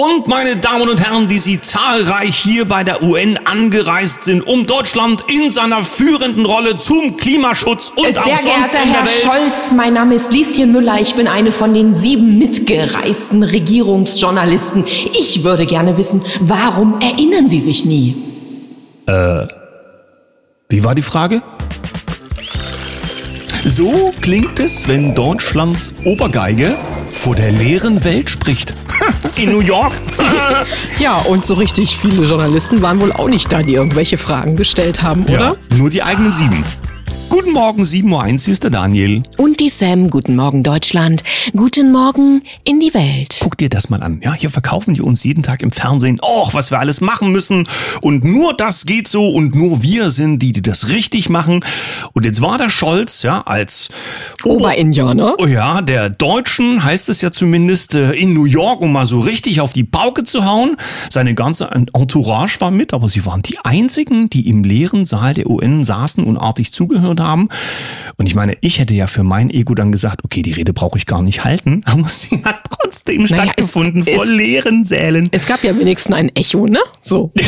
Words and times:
Und 0.00 0.28
meine 0.28 0.56
Damen 0.56 0.88
und 0.88 0.98
Herren, 1.06 1.28
die 1.28 1.38
Sie 1.38 1.60
zahlreich 1.60 2.34
hier 2.34 2.64
bei 2.64 2.84
der 2.84 3.02
UN 3.02 3.38
angereist 3.44 4.24
sind, 4.24 4.40
um 4.40 4.64
Deutschland 4.64 5.24
in 5.28 5.50
seiner 5.50 5.82
führenden 5.82 6.46
Rolle 6.46 6.78
zum 6.78 7.18
Klimaschutz 7.18 7.92
und 7.94 8.06
Sehr 8.06 8.18
auch 8.18 8.24
sonst 8.24 8.44
geehrter 8.44 8.82
in 8.82 8.92
der 8.92 9.02
Herr 9.02 9.04
Welt. 9.04 9.50
Scholz, 9.52 9.72
mein 9.72 9.92
Name 9.92 10.14
ist 10.14 10.32
Lieschen 10.32 10.72
Müller. 10.72 10.98
Ich 11.02 11.16
bin 11.16 11.28
eine 11.28 11.52
von 11.52 11.74
den 11.74 11.92
sieben 11.92 12.38
mitgereisten 12.38 13.42
Regierungsjournalisten. 13.42 14.86
Ich 14.86 15.44
würde 15.44 15.66
gerne 15.66 15.98
wissen, 15.98 16.22
warum 16.40 16.98
erinnern 17.02 17.46
Sie 17.46 17.60
sich 17.60 17.84
nie? 17.84 18.16
Wie 20.70 20.82
war 20.82 20.94
die 20.94 21.02
Frage? 21.02 21.42
So 23.66 24.14
klingt 24.22 24.58
es, 24.60 24.88
wenn 24.88 25.14
Deutschlands 25.14 25.94
Obergeige 26.06 26.78
vor 27.10 27.34
der 27.34 27.52
leeren 27.52 28.02
Welt 28.02 28.30
spricht. 28.30 28.72
In 29.36 29.52
New 29.52 29.60
York. 29.60 29.92
Ja, 30.98 31.18
und 31.18 31.46
so 31.46 31.54
richtig 31.54 31.96
viele 31.96 32.24
Journalisten 32.24 32.82
waren 32.82 33.00
wohl 33.00 33.12
auch 33.12 33.28
nicht 33.28 33.52
da, 33.52 33.62
die 33.62 33.74
irgendwelche 33.74 34.18
Fragen 34.18 34.56
gestellt 34.56 35.02
haben, 35.02 35.24
oder? 35.24 35.56
Ja, 35.70 35.76
nur 35.76 35.90
die 35.90 36.02
eigenen 36.02 36.32
sieben. 36.32 36.64
Guten 37.30 37.52
Morgen, 37.52 37.84
7.01 37.84 38.10
Uhr, 38.10 38.26
hier 38.26 38.52
ist 38.52 38.64
der 38.64 38.70
Daniel. 38.70 39.22
Und 39.38 39.60
die 39.60 39.68
Sam, 39.68 40.10
guten 40.10 40.34
Morgen 40.34 40.64
Deutschland, 40.64 41.22
guten 41.56 41.92
Morgen 41.92 42.42
in 42.64 42.80
die 42.80 42.92
Welt. 42.92 43.38
Guck 43.40 43.56
dir 43.56 43.68
das 43.68 43.88
mal 43.88 44.02
an. 44.02 44.20
Ja, 44.20 44.34
hier 44.34 44.50
verkaufen 44.50 44.94
die 44.94 45.00
uns 45.00 45.22
jeden 45.22 45.44
Tag 45.44 45.62
im 45.62 45.70
Fernsehen, 45.70 46.18
och, 46.20 46.54
was 46.54 46.72
wir 46.72 46.80
alles 46.80 47.00
machen 47.00 47.30
müssen. 47.30 47.68
Und 48.02 48.24
nur 48.24 48.54
das 48.54 48.84
geht 48.84 49.06
so 49.06 49.28
und 49.28 49.54
nur 49.54 49.80
wir 49.80 50.10
sind 50.10 50.40
die, 50.40 50.50
die 50.50 50.60
das 50.60 50.88
richtig 50.88 51.28
machen. 51.28 51.64
Und 52.14 52.24
jetzt 52.24 52.40
war 52.40 52.58
der 52.58 52.68
Scholz, 52.68 53.22
ja, 53.22 53.42
als 53.42 53.90
Oberindianer. 54.42 55.36
Oh 55.38 55.46
ja, 55.46 55.82
der 55.82 56.10
Deutschen 56.10 56.82
heißt 56.82 57.08
es 57.10 57.20
ja 57.20 57.30
zumindest 57.30 57.94
äh, 57.94 58.10
in 58.10 58.34
New 58.34 58.46
York, 58.46 58.80
um 58.80 58.92
mal 58.92 59.06
so 59.06 59.20
richtig 59.20 59.60
auf 59.60 59.72
die 59.72 59.84
Pauke 59.84 60.24
zu 60.24 60.44
hauen. 60.44 60.76
Seine 61.08 61.36
ganze 61.36 61.70
Entourage 61.70 62.60
war 62.60 62.72
mit, 62.72 62.92
aber 62.92 63.08
sie 63.08 63.24
waren 63.24 63.42
die 63.42 63.58
einzigen, 63.62 64.28
die 64.30 64.48
im 64.48 64.64
leeren 64.64 65.06
Saal 65.06 65.34
der 65.34 65.48
UN 65.48 65.84
saßen 65.84 66.24
und 66.24 66.36
artig 66.36 66.72
zugehört 66.72 67.19
haben. 67.22 67.48
Und 68.16 68.26
ich 68.26 68.34
meine, 68.34 68.56
ich 68.60 68.78
hätte 68.78 68.94
ja 68.94 69.06
für 69.06 69.22
mein 69.22 69.50
Ego 69.50 69.74
dann 69.74 69.92
gesagt, 69.92 70.24
okay, 70.24 70.42
die 70.42 70.52
Rede 70.52 70.72
brauche 70.72 70.98
ich 70.98 71.06
gar 71.06 71.22
nicht 71.22 71.44
halten, 71.44 71.82
aber 71.86 72.08
sie 72.08 72.42
hat 72.44 72.60
trotzdem 72.70 73.22
Naja, 73.22 73.44
stattgefunden 73.44 74.02
es- 74.06 74.14
vor 74.14 74.24
es- 74.24 74.30
leeren 74.30 74.84
Sälen. 74.84 75.28
Es 75.32 75.46
gab 75.46 75.62
ja 75.64 75.76
wenigstens 75.78 76.14
ein 76.14 76.30
Echo, 76.34 76.66
ne? 76.66 76.80
So. 77.00 77.32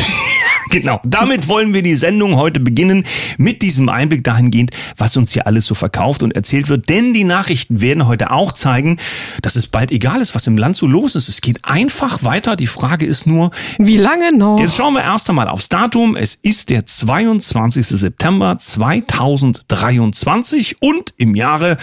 Genau, 0.69 0.99
damit 1.03 1.47
wollen 1.49 1.73
wir 1.75 1.83
die 1.83 1.93
Sendung 1.95 2.35
heute 2.35 2.59
beginnen 2.59 3.05
mit 3.37 3.61
diesem 3.61 3.89
Einblick 3.89 4.23
dahingehend, 4.23 4.71
was 4.97 5.15
uns 5.17 5.31
hier 5.31 5.45
alles 5.45 5.67
so 5.67 5.75
verkauft 5.75 6.23
und 6.23 6.31
erzählt 6.35 6.67
wird. 6.67 6.89
Denn 6.89 7.13
die 7.13 7.25
Nachrichten 7.25 7.79
werden 7.81 8.07
heute 8.07 8.31
auch 8.31 8.53
zeigen, 8.53 8.97
dass 9.43 9.55
es 9.55 9.67
bald 9.67 9.91
egal 9.91 10.19
ist, 10.19 10.33
was 10.33 10.47
im 10.47 10.57
Land 10.57 10.75
so 10.77 10.87
los 10.87 11.15
ist. 11.15 11.27
Es 11.29 11.41
geht 11.41 11.59
einfach 11.63 12.23
weiter. 12.23 12.55
Die 12.55 12.65
Frage 12.65 13.05
ist 13.05 13.27
nur, 13.27 13.51
Wie 13.77 13.97
lange 13.97 14.35
noch? 14.35 14.57
jetzt 14.59 14.75
schauen 14.75 14.93
wir 14.95 15.01
erst 15.03 15.29
einmal 15.29 15.47
aufs 15.47 15.69
Datum. 15.69 16.15
Es 16.15 16.33
ist 16.33 16.71
der 16.71 16.87
22. 16.87 17.85
September 17.85 18.57
2023 19.67 20.81
und 20.81 21.13
im 21.17 21.35
Jahre 21.35 21.77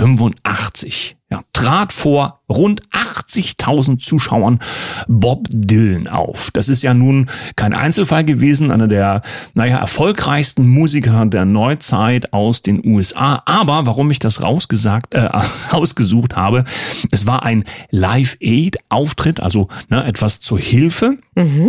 1985. 0.00 1.16
Ja, 1.30 1.40
trat 1.52 1.92
vor 1.92 2.40
rund 2.48 2.82
80.000 2.90 3.98
Zuschauern 3.98 4.60
Bob 5.08 5.48
Dylan 5.50 6.06
auf. 6.06 6.50
Das 6.52 6.68
ist 6.68 6.82
ja 6.82 6.92
nun 6.92 7.30
kein 7.56 7.72
Einzelfall 7.72 8.24
gewesen, 8.24 8.70
einer 8.70 8.88
der, 8.88 9.22
naja, 9.54 9.78
erfolgreichsten 9.78 10.68
Musiker 10.68 11.24
der 11.26 11.46
Neuzeit 11.46 12.32
aus 12.32 12.62
den 12.62 12.86
USA. 12.86 13.42
Aber 13.46 13.86
warum 13.86 14.10
ich 14.10 14.18
das 14.18 14.42
rausgesagt, 14.42 15.14
äh, 15.14 15.28
ausgesucht 15.70 16.36
habe, 16.36 16.64
es 17.10 17.26
war 17.26 17.42
ein 17.42 17.64
Live-Aid-Auftritt, 17.90 19.40
also 19.40 19.68
ne, 19.88 20.04
etwas 20.04 20.40
zur 20.40 20.58
Hilfe. 20.58 21.18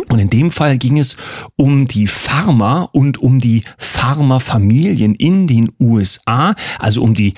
Und 0.10 0.20
in 0.20 0.30
dem 0.30 0.52
Fall 0.52 0.78
ging 0.78 1.00
es 1.00 1.16
um 1.56 1.88
die 1.88 2.08
Farmer 2.08 2.90
und 2.92 3.18
um 3.18 3.40
die 3.40 3.64
Farmerfamilien 3.78 5.16
in 5.16 5.48
den 5.48 5.72
USA, 5.80 6.54
also 6.78 7.02
um 7.02 7.16
die 7.16 7.34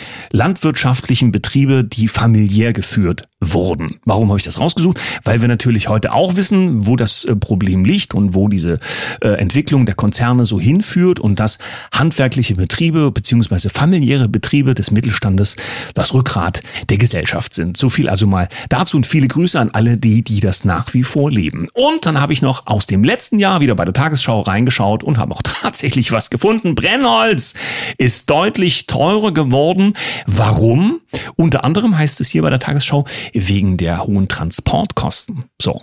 landwirtschaftlichen 0.77 1.31
Betriebe, 1.31 1.83
die 1.83 2.07
familiär 2.07 2.71
geführt 2.71 3.23
wurden. 3.39 3.99
Warum 4.03 4.29
habe 4.29 4.39
ich 4.39 4.43
das 4.43 4.59
rausgesucht? 4.59 4.99
Weil 5.23 5.41
wir 5.41 5.47
natürlich 5.47 5.89
heute 5.89 6.11
auch 6.11 6.35
wissen, 6.35 6.87
wo 6.87 6.95
das 6.95 7.23
äh, 7.23 7.35
Problem 7.35 7.85
liegt 7.85 8.15
und 8.15 8.33
wo 8.33 8.47
diese 8.47 8.79
äh, 9.21 9.29
Entwicklung 9.29 9.85
der 9.85 9.93
Konzerne 9.93 10.45
so 10.45 10.59
hinführt 10.59 11.19
und 11.19 11.39
dass 11.39 11.59
handwerkliche 11.91 12.55
Betriebe 12.55 13.11
beziehungsweise 13.11 13.69
familiäre 13.69 14.27
Betriebe 14.27 14.73
des 14.73 14.89
Mittelstandes 14.89 15.55
das 15.93 16.15
Rückgrat 16.15 16.61
der 16.89 16.97
Gesellschaft 16.97 17.53
sind. 17.53 17.77
So 17.77 17.89
viel 17.89 18.09
also 18.09 18.25
mal 18.25 18.49
dazu 18.69 18.97
und 18.97 19.05
viele 19.05 19.27
Grüße 19.27 19.59
an 19.59 19.69
alle 19.71 19.97
die, 19.97 20.23
die 20.23 20.39
das 20.39 20.65
nach 20.65 20.95
wie 20.95 21.03
vor 21.03 21.29
leben. 21.29 21.67
Und 21.73 22.07
dann 22.07 22.19
habe 22.19 22.33
ich 22.33 22.41
noch 22.41 22.65
aus 22.65 22.87
dem 22.87 23.03
letzten 23.03 23.37
Jahr 23.37 23.61
wieder 23.61 23.75
bei 23.75 23.85
der 23.85 23.93
Tagesschau 23.93 24.41
reingeschaut 24.41 25.03
und 25.03 25.19
habe 25.19 25.35
auch 25.35 25.41
tatsächlich 25.61 26.11
was 26.11 26.31
gefunden. 26.31 26.73
Brennholz 26.73 27.53
ist 27.99 28.31
deutlich 28.31 28.87
teurer 28.87 29.31
geworden. 29.31 29.93
Warum? 30.25 31.01
Unter 31.35 31.63
anderem 31.63 31.95
heißt 31.95 32.19
es 32.19 32.29
hier 32.29 32.41
bei 32.41 32.49
der 32.49 32.59
Tagesschau 32.59 33.05
wegen 33.33 33.77
der 33.77 34.05
hohen 34.05 34.27
Transportkosten. 34.27 35.45
So, 35.61 35.81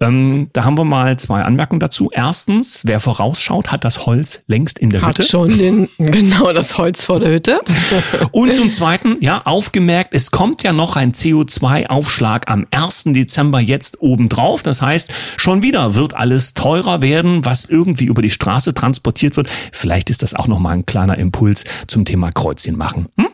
ähm, 0.00 0.48
da 0.52 0.64
haben 0.64 0.76
wir 0.76 0.84
mal 0.84 1.18
zwei 1.18 1.42
Anmerkungen 1.42 1.80
dazu. 1.80 2.10
Erstens, 2.12 2.82
wer 2.84 3.00
vorausschaut, 3.00 3.70
hat 3.70 3.84
das 3.84 4.06
Holz 4.06 4.42
längst 4.46 4.78
in 4.78 4.90
der 4.90 5.02
Hat 5.02 5.18
Hütte. 5.18 5.28
schon 5.28 5.48
den, 5.56 5.88
genau 5.98 6.52
das 6.52 6.78
Holz 6.78 7.04
vor 7.04 7.20
der 7.20 7.30
Hütte. 7.30 7.60
Und 8.32 8.52
zum 8.52 8.70
Zweiten, 8.70 9.16
ja, 9.20 9.42
aufgemerkt, 9.44 10.14
es 10.14 10.30
kommt 10.30 10.62
ja 10.62 10.72
noch 10.72 10.96
ein 10.96 11.12
CO2-Aufschlag 11.12 12.50
am 12.50 12.66
1. 12.70 13.04
Dezember 13.06 13.60
jetzt 13.60 14.00
obendrauf. 14.00 14.62
Das 14.62 14.82
heißt, 14.82 15.12
schon 15.36 15.62
wieder 15.62 15.94
wird 15.94 16.14
alles 16.14 16.54
teurer 16.54 17.02
werden, 17.02 17.44
was 17.44 17.64
irgendwie 17.64 18.04
über 18.04 18.22
die 18.22 18.30
Straße 18.30 18.74
transportiert 18.74 19.36
wird. 19.36 19.48
Vielleicht 19.72 20.10
ist 20.10 20.22
das 20.22 20.34
auch 20.34 20.48
nochmal 20.48 20.74
ein 20.74 20.86
kleiner 20.86 21.18
Impuls 21.18 21.64
zum 21.86 22.04
Thema 22.04 22.30
Kreuzchen 22.32 22.76
machen. 22.76 23.06
Hm? 23.16 23.28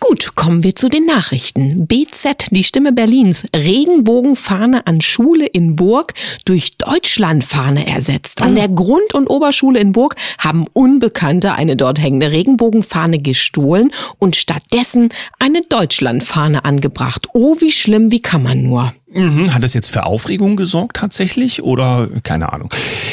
Gut, 0.00 0.34
kommen 0.34 0.64
wir 0.64 0.74
zu 0.74 0.88
den 0.88 1.04
Nachrichten. 1.04 1.86
BZ, 1.86 2.48
die 2.50 2.64
Stimme 2.64 2.92
Berlins, 2.92 3.44
Regenbogenfahne 3.54 4.86
an 4.86 5.00
Schule 5.00 5.46
in 5.46 5.76
Burg 5.76 6.14
durch 6.44 6.76
Deutschlandfahne 6.78 7.86
ersetzt. 7.86 8.42
An 8.42 8.54
der 8.54 8.68
Grund- 8.68 9.14
und 9.14 9.26
Oberschule 9.28 9.80
in 9.80 9.92
Burg 9.92 10.16
haben 10.38 10.66
Unbekannte 10.72 11.52
eine 11.52 11.76
dort 11.76 12.00
hängende 12.00 12.30
Regenbogenfahne 12.30 13.18
gestohlen 13.18 13.92
und 14.18 14.36
stattdessen 14.36 15.10
eine 15.38 15.62
Deutschlandfahne 15.62 16.64
angebracht. 16.64 17.28
Oh, 17.34 17.56
wie 17.60 17.72
schlimm, 17.72 18.10
wie 18.10 18.22
kann 18.22 18.42
man 18.42 18.62
nur? 18.62 18.94
Mhm, 19.10 19.54
hat 19.54 19.64
das 19.64 19.72
jetzt 19.72 19.90
für 19.90 20.04
Aufregung 20.04 20.56
gesorgt 20.56 20.98
tatsächlich 20.98 21.62
oder 21.62 22.08
keine 22.22 22.52
Ahnung. 22.52 22.68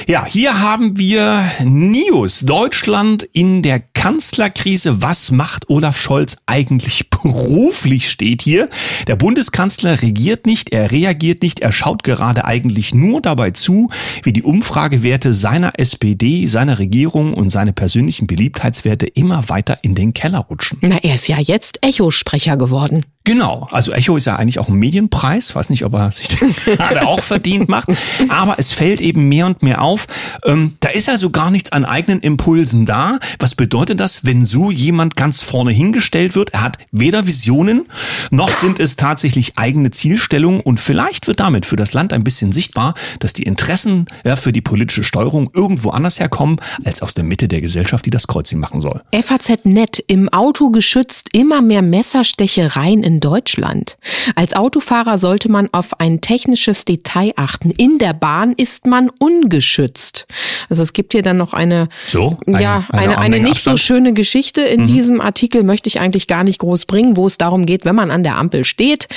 Ja, 0.07 0.25
hier 0.25 0.59
haben 0.59 0.97
wir 0.97 1.50
News. 1.63 2.41
Deutschland 2.41 3.23
in 3.31 3.63
der 3.63 3.79
Kanzlerkrise. 3.79 5.01
Was 5.01 5.31
macht 5.31 5.69
Olaf 5.69 5.97
Scholz 5.97 6.35
eigentlich 6.45 7.09
beruflich 7.25 8.12
steht 8.12 8.44
hier. 8.44 8.69
Der 9.08 9.16
Bundeskanzler 9.16 10.03
regiert 10.03 10.46
nicht, 10.46 10.72
er 10.72 10.91
reagiert 10.91 11.41
nicht, 11.41 11.59
er 11.59 11.72
schaut 11.72 12.03
gerade 12.03 12.46
eigentlich 12.46 12.94
nur 12.94 13.19
dabei 13.19 13.50
zu, 13.50 13.90
wie 14.22 14.31
die 14.31 14.44
Umfragewerte 14.44 15.34
seiner 15.34 15.80
SPD, 15.80 16.46
seiner 16.46 16.78
Regierung 16.78 17.34
und 17.34 17.50
seine 17.50 17.74
persönlichen 17.74 18.28
Beliebtheitswerte 18.28 19.08
immer 19.08 19.50
weiter 19.50 19.80
in 19.81 19.96
den 19.96 20.14
Keller 20.14 20.46
rutschen. 20.52 20.78
Na, 20.81 20.97
er 20.97 21.16
ist 21.16 21.28
ja 21.28 21.40
jetzt 21.40 21.80
Echosprecher 21.81 22.58
geworden. 22.58 23.03
Genau, 23.25 23.68
also 23.72 23.91
Echo 23.91 24.16
ist 24.18 24.25
ja 24.25 24.35
eigentlich 24.35 24.59
auch 24.59 24.69
ein 24.69 24.75
Medienpreis, 24.75 25.56
weiß 25.56 25.72
nicht, 25.72 25.84
ob 25.84 25.94
er 25.96 26.12
sich 26.12 26.28
den 26.28 26.53
gerade 26.66 27.08
auch 27.08 27.24
verdient 27.24 27.69
macht, 27.69 27.88
aber 28.30 28.59
es 28.59 28.72
fällt 28.72 29.02
eben 29.02 29.28
mehr 29.28 29.47
und 29.47 29.64
mehr 29.64 29.81
auf, 29.81 30.06
ähm, 30.46 30.75
da 30.80 30.90
ist 30.90 31.09
also 31.09 31.31
gar 31.31 31.50
nichts 31.50 31.72
an 31.72 31.85
eigenen 31.85 32.19
Impulsen 32.19 32.85
da. 32.85 33.18
Was 33.40 33.56
bedeutet 33.56 34.00
das, 34.00 34.25
wenn 34.25 34.46
so 34.46 34.69
jemand 34.69 35.16
ganz 35.16 35.41
vorne 35.41 35.72
hingestellt 35.72 36.35
wird? 36.35 36.52
Er 36.52 36.62
hat 36.62 36.78
weder 36.91 37.15
Visionen, 37.28 37.88
noch 38.31 38.50
sind 38.53 38.80
es 38.80 38.96
tatsächlich 38.96 39.53
eigene 39.58 39.92
Zielstellungen 39.92 40.59
und 40.62 40.80
vielleicht 40.80 41.28
wird 41.28 41.40
damit 41.40 41.66
für 41.66 41.76
das 41.76 41.94
Land 41.94 42.14
ein 42.14 42.23
bisschen 42.23 42.52
sichtbar, 42.52 42.94
dass 43.20 43.34
die 43.34 43.44
Interessen 43.44 44.06
ja, 44.23 44.35
für 44.35 44.52
die 44.52 44.62
politische 44.62 45.03
Steuerung 45.03 45.50
irgendwo 45.53 45.90
anders 45.91 46.20
herkommen, 46.20 46.58
als 46.84 47.02
aus 47.02 47.14
der 47.14 47.23
Mitte 47.23 47.47
der 47.47 47.62
Gesellschaft, 47.62 48.06
die 48.06 48.09
das 48.09 48.28
Kreuzchen 48.28 48.59
machen 48.59 48.82
soll. 48.82 49.02
FAZ 49.14 49.66
Net 49.66 50.03
im 50.08 50.29
Auto 50.29 50.70
geschützt 50.70 51.29
immer 51.34 51.62
mehr 51.62 51.82
Messerstechereien 51.82 53.03
in 53.03 53.20
Deutschland. 53.20 53.97
Als 54.35 54.53
Autofahrer 54.53 55.18
sollte 55.18 55.50
man 55.50 55.70
auf 55.72 56.00
ein 56.00 56.22
technisches 56.22 56.85
Detail 56.85 57.34
achten. 57.35 57.72
In 57.72 57.97
der 58.00 58.14
Bahn 58.14 58.53
ist 58.58 58.85
man 58.88 59.09
ungeschützt. 59.20 60.28
Also 60.70 60.84
es 60.84 60.94
gibt 60.94 61.14
hier 61.14 61.22
dann 61.22 61.38
noch 61.38 61.53
eine 61.53 61.90
So, 62.08 62.40
eine- 62.47 62.61
ja 62.61 62.85
eine 62.90 63.18
eine, 63.18 63.18
eine, 63.20 63.40
nicht 63.40 63.61
so 63.64 63.72
Abstand. 63.72 63.79
schöne 63.79 64.14
Geschichte 64.14 64.61
in 64.61 64.88
diesem 64.88 65.22
Artikel 65.22 65.64
möchte 65.64 65.88
ich 65.88 66.00
eigentlich 66.00 66.28
gar 66.28 66.44
nicht 66.44 66.59
groß 66.59 66.85
bringen, 66.85 67.04
wo 67.13 67.28
es 67.28 67.37
darum 67.37 67.66
geht, 67.66 67.85
wenn 67.85 67.96
man 67.96 68.11
an 68.11 68.23
der 68.23 68.37
Ampel 68.37 68.66
steht 68.66 69.07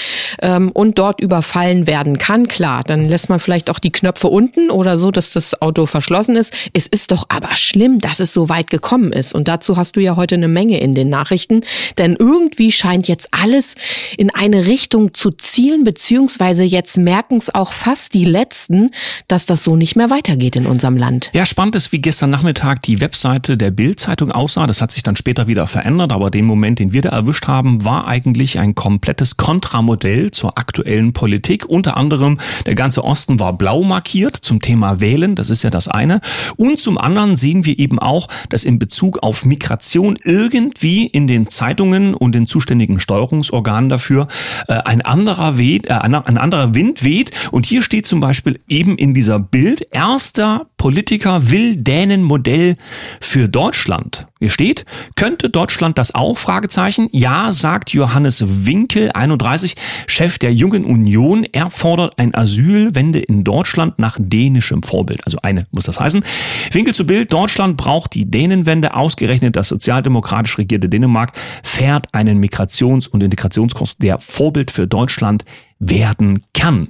ähm, 0.42 0.70
und 0.70 0.98
dort 0.98 1.20
überfallen 1.20 1.86
werden 1.86 2.18
kann, 2.18 2.48
klar, 2.48 2.82
dann 2.84 3.04
lässt 3.04 3.28
man 3.28 3.40
vielleicht 3.40 3.70
auch 3.70 3.78
die 3.78 3.92
Knöpfe 3.92 4.28
unten 4.28 4.70
oder 4.70 4.98
so, 4.98 5.10
dass 5.10 5.32
das 5.32 5.60
Auto 5.60 5.86
verschlossen 5.86 6.36
ist. 6.36 6.52
Es 6.72 6.86
ist 6.86 7.10
doch 7.12 7.26
aber 7.28 7.54
schlimm, 7.56 7.98
dass 7.98 8.20
es 8.20 8.32
so 8.32 8.48
weit 8.48 8.70
gekommen 8.70 9.12
ist. 9.12 9.34
Und 9.34 9.48
dazu 9.48 9.76
hast 9.76 9.96
du 9.96 10.00
ja 10.00 10.16
heute 10.16 10.34
eine 10.34 10.48
Menge 10.48 10.80
in 10.80 10.94
den 10.94 11.08
Nachrichten, 11.08 11.62
denn 11.98 12.16
irgendwie 12.18 12.72
scheint 12.72 13.08
jetzt 13.08 13.28
alles 13.30 13.74
in 14.16 14.30
eine 14.34 14.66
Richtung 14.66 15.14
zu 15.14 15.30
zielen, 15.30 15.84
beziehungsweise 15.84 16.64
jetzt 16.64 16.98
merken 16.98 17.36
es 17.36 17.54
auch 17.54 17.72
fast 17.72 18.14
die 18.14 18.24
Letzten, 18.24 18.90
dass 19.28 19.46
das 19.46 19.64
so 19.64 19.76
nicht 19.76 19.96
mehr 19.96 20.10
weitergeht 20.10 20.56
in 20.56 20.66
unserem 20.66 20.96
Land. 20.96 21.30
Ja, 21.34 21.46
spannend 21.46 21.76
ist, 21.76 21.92
wie 21.92 22.00
gestern 22.00 22.30
Nachmittag 22.30 22.82
die 22.82 23.00
Webseite 23.00 23.56
der 23.56 23.70
Bild-Zeitung 23.70 24.32
aussah. 24.32 24.66
Das 24.66 24.80
hat 24.82 24.92
sich 24.92 25.02
dann 25.02 25.16
später 25.16 25.46
wieder 25.46 25.66
verändert, 25.66 26.12
aber 26.12 26.30
den 26.30 26.44
Moment, 26.44 26.78
den 26.78 26.92
wir 26.92 27.02
da 27.02 27.10
erwischt 27.10 27.46
haben, 27.46 27.77
war 27.84 28.06
eigentlich 28.06 28.58
ein 28.58 28.74
komplettes 28.74 29.36
Kontramodell 29.36 30.30
zur 30.30 30.58
aktuellen 30.58 31.12
Politik. 31.12 31.66
Unter 31.66 31.96
anderem 31.96 32.38
der 32.66 32.74
ganze 32.74 33.04
Osten 33.04 33.40
war 33.40 33.52
blau 33.52 33.82
markiert 33.82 34.36
zum 34.36 34.60
Thema 34.60 35.00
Wählen, 35.00 35.34
das 35.34 35.50
ist 35.50 35.62
ja 35.62 35.70
das 35.70 35.88
eine. 35.88 36.20
Und 36.56 36.80
zum 36.80 36.98
anderen 36.98 37.36
sehen 37.36 37.64
wir 37.64 37.78
eben 37.78 37.98
auch, 37.98 38.28
dass 38.48 38.64
in 38.64 38.78
Bezug 38.78 39.22
auf 39.22 39.44
Migration 39.44 40.18
irgendwie 40.22 41.06
in 41.06 41.26
den 41.26 41.48
Zeitungen 41.48 42.14
und 42.14 42.34
den 42.34 42.46
zuständigen 42.46 43.00
Steuerungsorganen 43.00 43.88
dafür 43.88 44.28
äh, 44.68 44.74
ein 44.84 45.02
anderer 45.02 45.58
weht, 45.58 45.86
äh, 45.86 45.94
ein 45.94 46.14
anderer 46.14 46.74
Wind 46.74 47.04
weht. 47.04 47.32
Und 47.50 47.66
hier 47.66 47.82
steht 47.82 48.06
zum 48.06 48.20
Beispiel 48.20 48.60
eben 48.68 48.96
in 48.96 49.14
dieser 49.14 49.38
Bild, 49.38 49.86
erster 49.90 50.66
Politiker 50.76 51.50
will 51.50 51.76
Dänen-Modell 51.76 52.76
für 53.20 53.48
Deutschland. 53.48 54.26
Hier 54.40 54.50
steht, 54.50 54.84
könnte 55.16 55.50
Deutschland 55.50 55.98
das 55.98 56.14
auch? 56.14 56.38
Fragezeichen. 56.38 57.08
Ja, 57.10 57.52
sagt 57.52 57.90
Johannes 57.90 58.66
Winkel, 58.66 59.10
31, 59.10 59.74
Chef 60.06 60.38
der 60.38 60.54
Jungen 60.54 60.84
Union. 60.84 61.44
Er 61.50 61.70
fordert 61.70 62.20
ein 62.20 62.36
Asylwende 62.36 63.18
in 63.18 63.42
Deutschland 63.42 63.98
nach 63.98 64.16
dänischem 64.20 64.84
Vorbild. 64.84 65.26
Also 65.26 65.38
eine 65.42 65.66
muss 65.72 65.86
das 65.86 65.98
heißen. 65.98 66.22
Winkel 66.70 66.94
zu 66.94 67.04
Bild, 67.04 67.32
Deutschland 67.32 67.76
braucht 67.76 68.14
die 68.14 68.30
Dänenwende. 68.30 68.94
Ausgerechnet 68.94 69.56
das 69.56 69.66
sozialdemokratisch 69.68 70.58
regierte 70.58 70.88
Dänemark 70.88 71.32
fährt 71.64 72.14
einen 72.14 72.38
Migrations- 72.38 73.08
und 73.08 73.24
Integrationskurs, 73.24 73.96
der 73.98 74.20
Vorbild 74.20 74.70
für 74.70 74.86
Deutschland 74.86 75.44
werden 75.78 76.44
kann. 76.54 76.88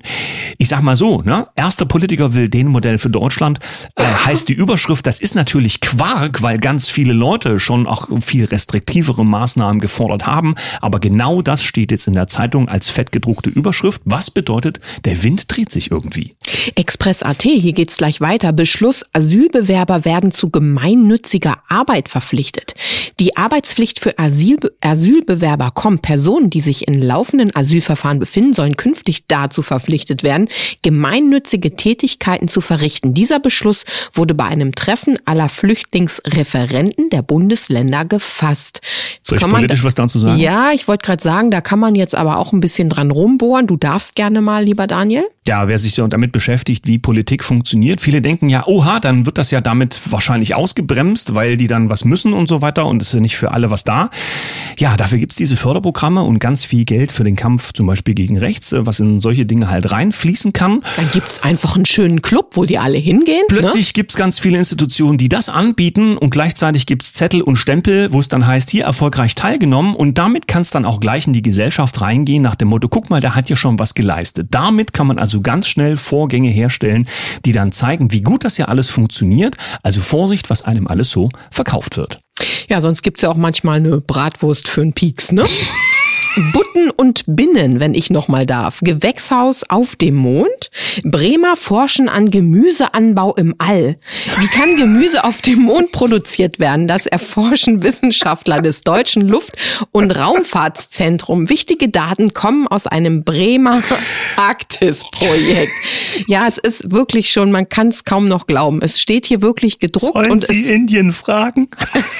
Ich 0.56 0.68
sag 0.68 0.82
mal 0.82 0.96
so, 0.96 1.20
ne? 1.22 1.48
Erster 1.54 1.84
Politiker 1.84 2.32
will 2.32 2.48
den 2.48 2.68
Modell 2.68 2.98
für 2.98 3.10
Deutschland, 3.10 3.58
äh, 3.96 4.02
heißt 4.02 4.48
die 4.48 4.54
Überschrift, 4.54 5.06
das 5.06 5.20
ist 5.20 5.34
natürlich 5.34 5.80
Quark, 5.80 6.42
weil 6.42 6.58
ganz 6.58 6.88
viele 6.88 7.12
Leute 7.12 7.60
schon 7.60 7.86
auch 7.86 8.08
viel 8.20 8.46
restriktivere 8.46 9.24
Maßnahmen 9.24 9.80
gefordert 9.80 10.26
haben, 10.26 10.54
aber 10.80 11.00
genau 11.00 11.42
das 11.42 11.62
steht 11.62 11.90
jetzt 11.90 12.06
in 12.06 12.14
der 12.14 12.28
Zeitung 12.28 12.68
als 12.68 12.88
fettgedruckte 12.88 13.50
Überschrift. 13.50 14.00
Was 14.04 14.30
bedeutet, 14.30 14.80
der 15.04 15.22
Wind 15.22 15.44
dreht 15.54 15.70
sich 15.70 15.90
irgendwie? 15.90 16.34
Express 16.74 17.22
AT, 17.22 17.42
hier 17.42 17.72
geht's 17.74 17.98
gleich 17.98 18.20
weiter. 18.20 18.52
Beschluss, 18.52 19.04
Asylbewerber 19.12 20.06
werden 20.06 20.32
zu 20.32 20.50
gemeinnütziger 20.50 21.58
Arbeit 21.68 22.08
verpflichtet. 22.08 22.74
Die 23.20 23.36
Arbeitspflicht 23.36 24.00
für 24.00 24.18
Asyl, 24.18 24.58
Asylbewerber 24.80 25.72
kommt 25.72 26.02
Personen, 26.02 26.50
die 26.50 26.60
sich 26.60 26.88
in 26.88 26.94
laufenden 26.94 27.54
Asylverfahren 27.54 28.18
befinden, 28.18 28.54
sollen 28.54 28.76
künftig 28.78 29.26
dazu 29.26 29.60
verpflichtet 29.62 30.22
werden, 30.22 30.48
gemeinnützige 30.80 31.76
Tätigkeiten 31.76 32.48
zu 32.48 32.62
verrichten. 32.62 33.12
Dieser 33.12 33.40
Beschluss 33.40 33.84
wurde 34.14 34.32
bei 34.32 34.46
einem 34.46 34.74
Treffen 34.74 35.18
aller 35.26 35.50
Flüchtlingsreferenten 35.50 37.10
der 37.10 37.20
Bundesländer 37.20 38.06
gefasst. 38.06 38.80
Jetzt 39.16 39.28
Soll 39.28 39.38
ich 39.38 39.46
politisch 39.46 39.84
was 39.84 39.94
dazu 39.94 40.18
sagen? 40.18 40.38
Ja, 40.38 40.70
ich 40.72 40.88
wollte 40.88 41.04
gerade 41.04 41.22
sagen, 41.22 41.50
da 41.50 41.60
kann 41.60 41.78
man 41.78 41.94
jetzt 41.94 42.14
aber 42.14 42.38
auch 42.38 42.54
ein 42.54 42.60
bisschen 42.60 42.88
dran 42.88 43.10
rumbohren. 43.10 43.66
Du 43.66 43.76
darfst 43.76 44.14
gerne 44.14 44.40
mal, 44.40 44.64
lieber 44.64 44.86
Daniel. 44.86 45.24
Ja, 45.46 45.66
wer 45.66 45.78
sich 45.78 45.94
damit 45.94 46.30
beschäftigt, 46.30 46.86
wie 46.86 46.98
Politik 46.98 47.42
funktioniert. 47.42 48.02
Viele 48.02 48.20
denken 48.20 48.50
ja, 48.50 48.66
oha, 48.66 49.00
dann 49.00 49.24
wird 49.24 49.38
das 49.38 49.50
ja 49.50 49.62
damit 49.62 50.00
wahrscheinlich 50.10 50.54
ausgebremst, 50.54 51.34
weil 51.34 51.56
die 51.56 51.66
dann 51.66 51.88
was 51.88 52.04
müssen 52.04 52.34
und 52.34 52.48
so 52.48 52.60
weiter 52.60 52.84
und 52.86 53.00
es 53.00 53.08
ist 53.08 53.14
ja 53.14 53.20
nicht 53.20 53.36
für 53.36 53.50
alle 53.50 53.70
was 53.70 53.82
da. 53.82 54.10
Ja, 54.78 54.96
dafür 54.98 55.16
gibt's 55.16 55.36
diese 55.36 55.56
Förderprogramme 55.56 56.22
und 56.22 56.38
ganz 56.38 56.64
viel 56.64 56.84
Geld 56.84 57.12
für 57.12 57.24
den 57.24 57.34
Kampf 57.34 57.72
zum 57.72 57.86
Beispiel 57.86 58.14
gegen 58.14 58.36
rechts, 58.36 58.67
äh, 58.72 58.86
was 58.86 59.00
in 59.00 59.20
solche 59.20 59.46
Dinge 59.46 59.68
halt 59.70 59.90
reinfließen 59.90 60.52
kann. 60.52 60.82
Dann 60.96 61.08
gibt's 61.12 61.42
einfach 61.42 61.74
einen 61.76 61.84
schönen 61.84 62.22
Club, 62.22 62.50
wo 62.54 62.64
die 62.64 62.78
alle 62.78 62.98
hingehen. 62.98 63.44
Ne? 63.50 63.58
Plötzlich 63.58 63.88
ne? 63.88 63.92
gibt's 63.94 64.16
ganz 64.16 64.38
viele 64.38 64.58
Institutionen, 64.58 65.18
die 65.18 65.28
das 65.28 65.48
anbieten 65.48 66.16
und 66.16 66.30
gleichzeitig 66.30 66.86
gibt's 66.86 67.12
Zettel 67.12 67.42
und 67.42 67.56
Stempel, 67.56 68.12
wo 68.12 68.20
es 68.20 68.28
dann 68.28 68.46
heißt, 68.46 68.70
hier 68.70 68.84
erfolgreich 68.84 69.34
teilgenommen 69.34 69.94
und 69.94 70.18
damit 70.18 70.48
kann 70.48 70.62
es 70.62 70.70
dann 70.70 70.84
auch 70.84 71.00
gleich 71.00 71.26
in 71.26 71.32
die 71.32 71.42
Gesellschaft 71.42 72.00
reingehen 72.00 72.42
nach 72.42 72.54
dem 72.54 72.68
Motto, 72.68 72.88
guck 72.88 73.10
mal, 73.10 73.20
der 73.20 73.34
hat 73.34 73.48
ja 73.50 73.56
schon 73.56 73.78
was 73.78 73.94
geleistet. 73.94 74.48
Damit 74.50 74.92
kann 74.92 75.06
man 75.06 75.18
also 75.18 75.40
ganz 75.40 75.68
schnell 75.68 75.96
Vorgänge 75.96 76.50
herstellen, 76.50 77.06
die 77.44 77.52
dann 77.52 77.72
zeigen, 77.72 78.12
wie 78.12 78.22
gut 78.22 78.44
das 78.44 78.58
ja 78.58 78.66
alles 78.66 78.90
funktioniert. 78.90 79.56
Also 79.82 80.00
Vorsicht, 80.00 80.50
was 80.50 80.62
einem 80.62 80.86
alles 80.86 81.10
so 81.10 81.30
verkauft 81.50 81.96
wird. 81.96 82.20
Ja, 82.68 82.80
sonst 82.80 83.02
gibt's 83.02 83.22
ja 83.22 83.30
auch 83.30 83.36
manchmal 83.36 83.78
eine 83.78 84.00
Bratwurst 84.00 84.68
für 84.68 84.82
einen 84.82 84.92
Pieks, 84.92 85.32
ne? 85.32 85.44
Butten 86.52 86.90
und 86.90 87.24
Binnen, 87.26 87.80
wenn 87.80 87.94
ich 87.94 88.10
noch 88.10 88.28
mal 88.28 88.46
darf. 88.46 88.78
Gewächshaus 88.82 89.64
auf 89.68 89.96
dem 89.96 90.14
Mond. 90.14 90.70
Bremer 91.04 91.56
forschen 91.56 92.08
an 92.08 92.30
Gemüseanbau 92.30 93.34
im 93.34 93.54
All. 93.58 93.98
Wie 94.38 94.46
kann 94.46 94.76
Gemüse 94.76 95.24
auf 95.24 95.42
dem 95.42 95.60
Mond 95.60 95.92
produziert 95.92 96.58
werden? 96.58 96.86
Das 96.86 97.06
erforschen 97.06 97.82
Wissenschaftler 97.82 98.62
des 98.62 98.82
Deutschen 98.82 99.22
Luft- 99.22 99.56
und 99.90 100.12
Raumfahrtszentrum. 100.12 101.48
Wichtige 101.48 101.88
Daten 101.88 102.32
kommen 102.32 102.68
aus 102.68 102.86
einem 102.86 103.24
Bremer 103.24 103.82
Arktis-Projekt. 104.36 105.72
Ja, 106.26 106.46
es 106.46 106.58
ist 106.58 106.90
wirklich 106.90 107.30
schon, 107.30 107.50
man 107.50 107.68
kann 107.68 107.88
es 107.88 108.04
kaum 108.04 108.26
noch 108.26 108.46
glauben. 108.46 108.80
Es 108.82 109.00
steht 109.00 109.26
hier 109.26 109.42
wirklich 109.42 109.78
gedruckt. 109.78 110.12
Sollen 110.12 110.30
und 110.30 110.46
Sie 110.46 110.62
es, 110.62 110.68
Indien 110.68 111.12
fragen? 111.12 111.68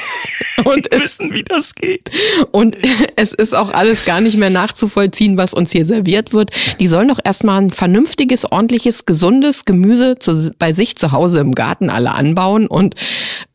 und 0.64 0.86
Die 0.86 0.96
wissen, 0.96 1.32
wie 1.32 1.44
das 1.44 1.74
geht. 1.74 2.10
Und 2.50 2.76
es 3.16 3.32
ist 3.32 3.54
auch 3.54 3.72
alles 3.72 3.88
gar 4.05 4.20
nicht 4.20 4.37
mehr 4.38 4.50
nachzuvollziehen, 4.50 5.37
was 5.37 5.55
uns 5.55 5.73
hier 5.73 5.85
serviert 5.85 6.32
wird. 6.32 6.50
Die 6.81 6.87
sollen 6.87 7.08
doch 7.08 7.19
erstmal 7.23 7.61
ein 7.61 7.70
vernünftiges, 7.70 8.44
ordentliches, 8.50 9.06
gesundes 9.06 9.64
Gemüse 9.64 10.19
zu, 10.19 10.52
bei 10.58 10.73
sich 10.73 10.96
zu 10.96 11.12
Hause 11.12 11.40
im 11.40 11.52
Garten 11.52 11.90
alle 11.90 12.12
anbauen 12.12 12.67
und 12.67 12.94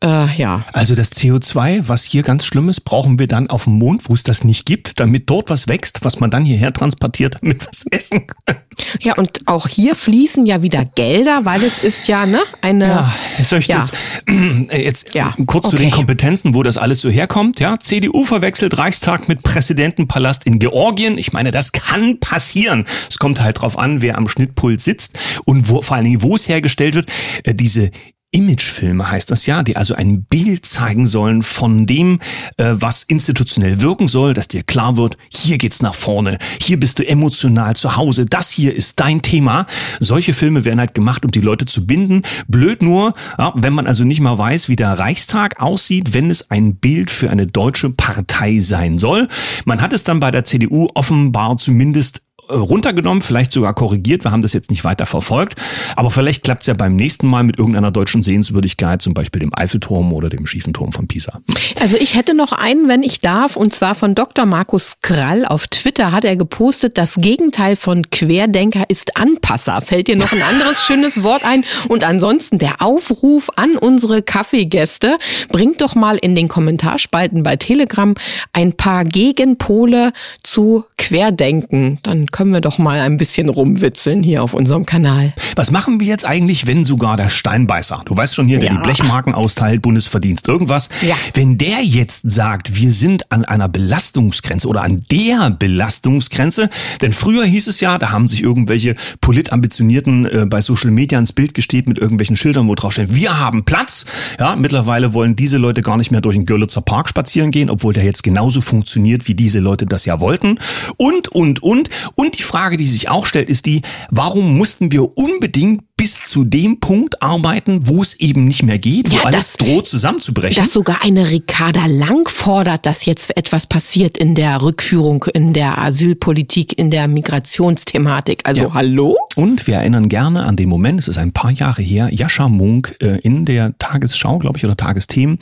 äh, 0.02 0.34
ja. 0.36 0.64
Also 0.72 0.94
das 0.94 1.12
CO2, 1.12 1.82
was 1.88 2.04
hier 2.04 2.22
ganz 2.22 2.44
schlimm 2.46 2.68
ist, 2.68 2.82
brauchen 2.82 3.18
wir 3.18 3.26
dann 3.28 3.48
auf 3.50 3.64
dem 3.64 3.74
Mond, 3.78 4.08
wo 4.08 4.14
es 4.14 4.22
das 4.22 4.44
nicht 4.44 4.66
gibt, 4.66 5.00
damit 5.00 5.30
dort 5.30 5.50
was 5.50 5.68
wächst, 5.68 6.00
was 6.04 6.20
man 6.20 6.30
dann 6.30 6.44
hierher 6.44 6.72
transportiert, 6.72 7.36
damit 7.40 7.62
wir 7.62 7.68
es 7.72 7.84
essen 7.90 8.26
können. 8.26 8.58
Ja, 9.00 9.14
und 9.16 9.40
auch 9.46 9.68
hier 9.68 9.94
fließen 9.94 10.46
ja 10.46 10.62
wieder 10.62 10.84
Gelder, 10.84 11.40
weil 11.44 11.62
es 11.62 11.82
ist 11.84 12.08
ja 12.08 12.26
ne 12.26 12.40
eine. 12.60 12.86
Ja, 12.86 13.14
soll 13.42 13.60
ich 13.60 13.68
Ja. 13.68 13.80
jetzt, 13.84 13.94
äh, 14.72 14.84
jetzt 14.84 15.14
Ja, 15.14 15.34
kurz 15.46 15.70
zu 15.70 15.76
okay. 15.76 15.84
den 15.84 15.90
Kompetenzen, 15.92 16.54
wo 16.54 16.62
das 16.62 16.76
alles 16.76 17.00
so 17.00 17.08
herkommt. 17.08 17.60
Ja, 17.60 17.78
CDU 17.78 18.24
verwechselt 18.24 18.76
Reichstag 18.78 19.28
mit 19.28 19.42
Präsidentenpalast 19.42 20.23
in 20.46 20.58
Georgien. 20.58 21.18
Ich 21.18 21.32
meine, 21.32 21.50
das 21.50 21.72
kann 21.72 22.18
passieren. 22.20 22.84
Es 23.08 23.18
kommt 23.18 23.40
halt 23.40 23.60
drauf 23.60 23.78
an, 23.78 24.00
wer 24.00 24.16
am 24.16 24.28
Schnittpult 24.28 24.80
sitzt 24.80 25.18
und 25.44 25.68
wo, 25.68 25.82
vor 25.82 25.96
allen 25.96 26.04
Dingen, 26.04 26.22
wo 26.22 26.34
es 26.34 26.48
hergestellt 26.48 26.94
wird. 26.94 27.10
Äh, 27.44 27.54
diese 27.54 27.90
Imagefilme 28.34 29.08
heißt 29.08 29.30
das 29.30 29.46
ja, 29.46 29.62
die 29.62 29.76
also 29.76 29.94
ein 29.94 30.24
Bild 30.24 30.66
zeigen 30.66 31.06
sollen 31.06 31.44
von 31.44 31.86
dem, 31.86 32.18
äh, 32.56 32.72
was 32.74 33.04
institutionell 33.04 33.80
wirken 33.80 34.08
soll, 34.08 34.34
dass 34.34 34.48
dir 34.48 34.64
klar 34.64 34.96
wird, 34.96 35.16
hier 35.28 35.56
geht's 35.56 35.82
nach 35.82 35.94
vorne, 35.94 36.38
hier 36.60 36.80
bist 36.80 36.98
du 36.98 37.06
emotional 37.06 37.76
zu 37.76 37.96
Hause, 37.96 38.26
das 38.26 38.50
hier 38.50 38.74
ist 38.74 38.98
dein 38.98 39.22
Thema. 39.22 39.66
Solche 40.00 40.32
Filme 40.32 40.64
werden 40.64 40.80
halt 40.80 40.94
gemacht, 40.94 41.24
um 41.24 41.30
die 41.30 41.40
Leute 41.40 41.64
zu 41.64 41.86
binden. 41.86 42.22
Blöd 42.48 42.82
nur, 42.82 43.14
ja, 43.38 43.52
wenn 43.54 43.72
man 43.72 43.86
also 43.86 44.02
nicht 44.02 44.20
mal 44.20 44.36
weiß, 44.36 44.68
wie 44.68 44.76
der 44.76 44.98
Reichstag 44.98 45.60
aussieht, 45.60 46.12
wenn 46.12 46.28
es 46.28 46.50
ein 46.50 46.74
Bild 46.74 47.10
für 47.10 47.30
eine 47.30 47.46
deutsche 47.46 47.90
Partei 47.90 48.58
sein 48.60 48.98
soll. 48.98 49.28
Man 49.64 49.80
hat 49.80 49.92
es 49.92 50.02
dann 50.02 50.18
bei 50.18 50.32
der 50.32 50.44
CDU 50.44 50.88
offenbar 50.94 51.56
zumindest 51.56 52.23
runtergenommen, 52.50 53.22
vielleicht 53.22 53.52
sogar 53.52 53.74
korrigiert. 53.74 54.24
Wir 54.24 54.30
haben 54.30 54.42
das 54.42 54.52
jetzt 54.52 54.70
nicht 54.70 54.84
weiter 54.84 55.06
verfolgt. 55.06 55.60
Aber 55.96 56.10
vielleicht 56.10 56.42
klappt 56.42 56.62
es 56.62 56.66
ja 56.66 56.74
beim 56.74 56.96
nächsten 56.96 57.26
Mal 57.26 57.42
mit 57.42 57.58
irgendeiner 57.58 57.90
deutschen 57.90 58.22
Sehenswürdigkeit, 58.22 59.02
zum 59.02 59.14
Beispiel 59.14 59.40
dem 59.40 59.52
Eiffelturm 59.54 60.12
oder 60.12 60.28
dem 60.28 60.46
schiefen 60.46 60.72
Turm 60.72 60.92
von 60.92 61.06
Pisa. 61.06 61.40
Also 61.80 61.96
ich 61.96 62.14
hätte 62.16 62.34
noch 62.34 62.52
einen, 62.52 62.88
wenn 62.88 63.02
ich 63.02 63.20
darf, 63.20 63.56
und 63.56 63.72
zwar 63.74 63.94
von 63.94 64.14
Dr. 64.14 64.46
Markus 64.46 64.98
Krall. 65.02 65.44
Auf 65.44 65.66
Twitter 65.68 66.12
hat 66.12 66.24
er 66.24 66.36
gepostet, 66.36 66.98
das 66.98 67.16
Gegenteil 67.16 67.76
von 67.76 68.10
Querdenker 68.10 68.84
ist 68.88 69.16
Anpasser. 69.16 69.80
Fällt 69.80 70.08
dir 70.08 70.16
noch 70.16 70.32
ein 70.32 70.42
anderes 70.42 70.84
schönes 70.86 71.22
Wort 71.22 71.44
ein? 71.44 71.64
Und 71.88 72.04
ansonsten 72.04 72.58
der 72.58 72.82
Aufruf 72.82 73.50
an 73.56 73.76
unsere 73.76 74.22
Kaffeegäste, 74.22 75.16
bringt 75.50 75.80
doch 75.80 75.94
mal 75.94 76.16
in 76.16 76.34
den 76.34 76.48
Kommentarspalten 76.48 77.42
bei 77.42 77.56
Telegram 77.56 78.14
ein 78.52 78.72
paar 78.72 79.04
Gegenpole 79.04 80.12
zu 80.42 80.84
Querdenken. 80.98 81.98
Dann 82.02 82.26
können 82.34 82.52
wir 82.52 82.60
doch 82.60 82.78
mal 82.78 82.98
ein 82.98 83.16
bisschen 83.16 83.48
rumwitzeln 83.48 84.24
hier 84.24 84.42
auf 84.42 84.54
unserem 84.54 84.84
Kanal. 84.84 85.32
Was 85.54 85.70
machen 85.70 86.00
wir 86.00 86.08
jetzt 86.08 86.26
eigentlich, 86.26 86.66
wenn 86.66 86.84
sogar 86.84 87.16
der 87.16 87.28
Steinbeißer, 87.28 88.02
du 88.06 88.16
weißt 88.16 88.34
schon 88.34 88.48
hier, 88.48 88.58
der 88.58 88.70
Ja. 88.70 88.76
die 88.76 88.82
Blechmarken 88.82 89.32
austeilt, 89.34 89.82
Bundesverdienst, 89.82 90.48
irgendwas, 90.48 90.88
Ja. 91.02 91.14
wenn 91.34 91.58
der 91.58 91.84
jetzt 91.84 92.28
sagt, 92.28 92.74
wir 92.74 92.90
sind 92.90 93.30
an 93.30 93.44
einer 93.44 93.68
Belastungsgrenze 93.68 94.66
oder 94.66 94.82
an 94.82 95.04
der 95.12 95.50
Belastungsgrenze, 95.56 96.68
denn 97.02 97.12
früher 97.12 97.44
hieß 97.44 97.68
es 97.68 97.78
ja, 97.80 97.98
da 97.98 98.10
haben 98.10 98.26
sich 98.26 98.42
irgendwelche 98.42 98.96
politambitionierten 99.20 100.24
äh, 100.26 100.46
bei 100.46 100.60
Social 100.60 100.90
Media 100.90 101.20
ins 101.20 101.32
Bild 101.32 101.54
gesteht 101.54 101.86
mit 101.86 101.98
irgendwelchen 101.98 102.34
Schildern, 102.36 102.66
wo 102.66 102.74
drauf 102.74 102.94
steht, 102.94 103.14
wir 103.14 103.38
haben 103.38 103.64
Platz. 103.64 104.06
Ja, 104.40 104.56
mittlerweile 104.56 105.14
wollen 105.14 105.36
diese 105.36 105.58
Leute 105.58 105.82
gar 105.82 105.96
nicht 105.98 106.10
mehr 106.10 106.20
durch 106.20 106.34
den 106.34 106.46
Görlitzer 106.46 106.80
Park 106.80 107.08
spazieren 107.08 107.52
gehen, 107.52 107.70
obwohl 107.70 107.92
der 107.94 108.02
jetzt 108.02 108.24
genauso 108.24 108.60
funktioniert, 108.60 109.28
wie 109.28 109.36
diese 109.36 109.60
Leute 109.60 109.86
das 109.86 110.04
ja 110.04 110.18
wollten. 110.18 110.58
Und, 110.96 111.28
und, 111.28 111.62
und. 111.62 111.90
Und 112.16 112.23
die 112.30 112.42
Frage, 112.42 112.76
die 112.76 112.86
sich 112.86 113.08
auch 113.08 113.26
stellt, 113.26 113.48
ist 113.48 113.66
die, 113.66 113.82
warum 114.10 114.56
mussten 114.56 114.92
wir 114.92 115.16
unbedingt 115.16 115.82
bis 115.96 116.24
zu 116.24 116.44
dem 116.44 116.80
Punkt 116.80 117.22
arbeiten, 117.22 117.86
wo 117.86 118.02
es 118.02 118.18
eben 118.18 118.46
nicht 118.46 118.64
mehr 118.64 118.78
geht, 118.78 119.10
wo 119.12 119.16
Ja, 119.16 119.22
alles 119.24 119.52
das- 119.52 119.56
droht 119.58 119.86
zusammenzubrechen? 119.86 120.60
Dass 120.62 120.72
sogar 120.72 121.02
eine 121.02 121.30
Ricarda 121.30 121.86
Lang 121.86 122.28
fordert, 122.28 122.84
dass 122.84 123.04
jetzt 123.06 123.36
etwas 123.36 123.66
passiert 123.68 124.18
in 124.18 124.34
der 124.34 124.60
Rückführung, 124.60 125.24
in 125.32 125.52
der 125.52 125.78
Asylpolitik, 125.78 126.76
in 126.76 126.90
der 126.90 127.06
Migrationsthematik. 127.08 128.40
Also 128.44 128.62
Ja. 128.64 128.74
hallo? 128.74 129.16
Und 129.36 129.66
wir 129.66 129.76
erinnern 129.76 130.08
gerne 130.08 130.44
an 130.44 130.56
den 130.56 130.68
Moment, 130.68 131.00
es 131.00 131.08
ist 131.08 131.18
ein 131.18 131.32
paar 131.32 131.50
Jahre 131.50 131.82
her, 131.82 132.08
Jascha 132.12 132.48
Munk 132.48 132.96
äh, 133.00 133.18
in 133.22 133.44
der 133.44 133.76
Tagesschau, 133.78 134.38
glaube 134.38 134.58
ich, 134.58 134.64
oder 134.64 134.76
Tagesthemen, 134.76 135.38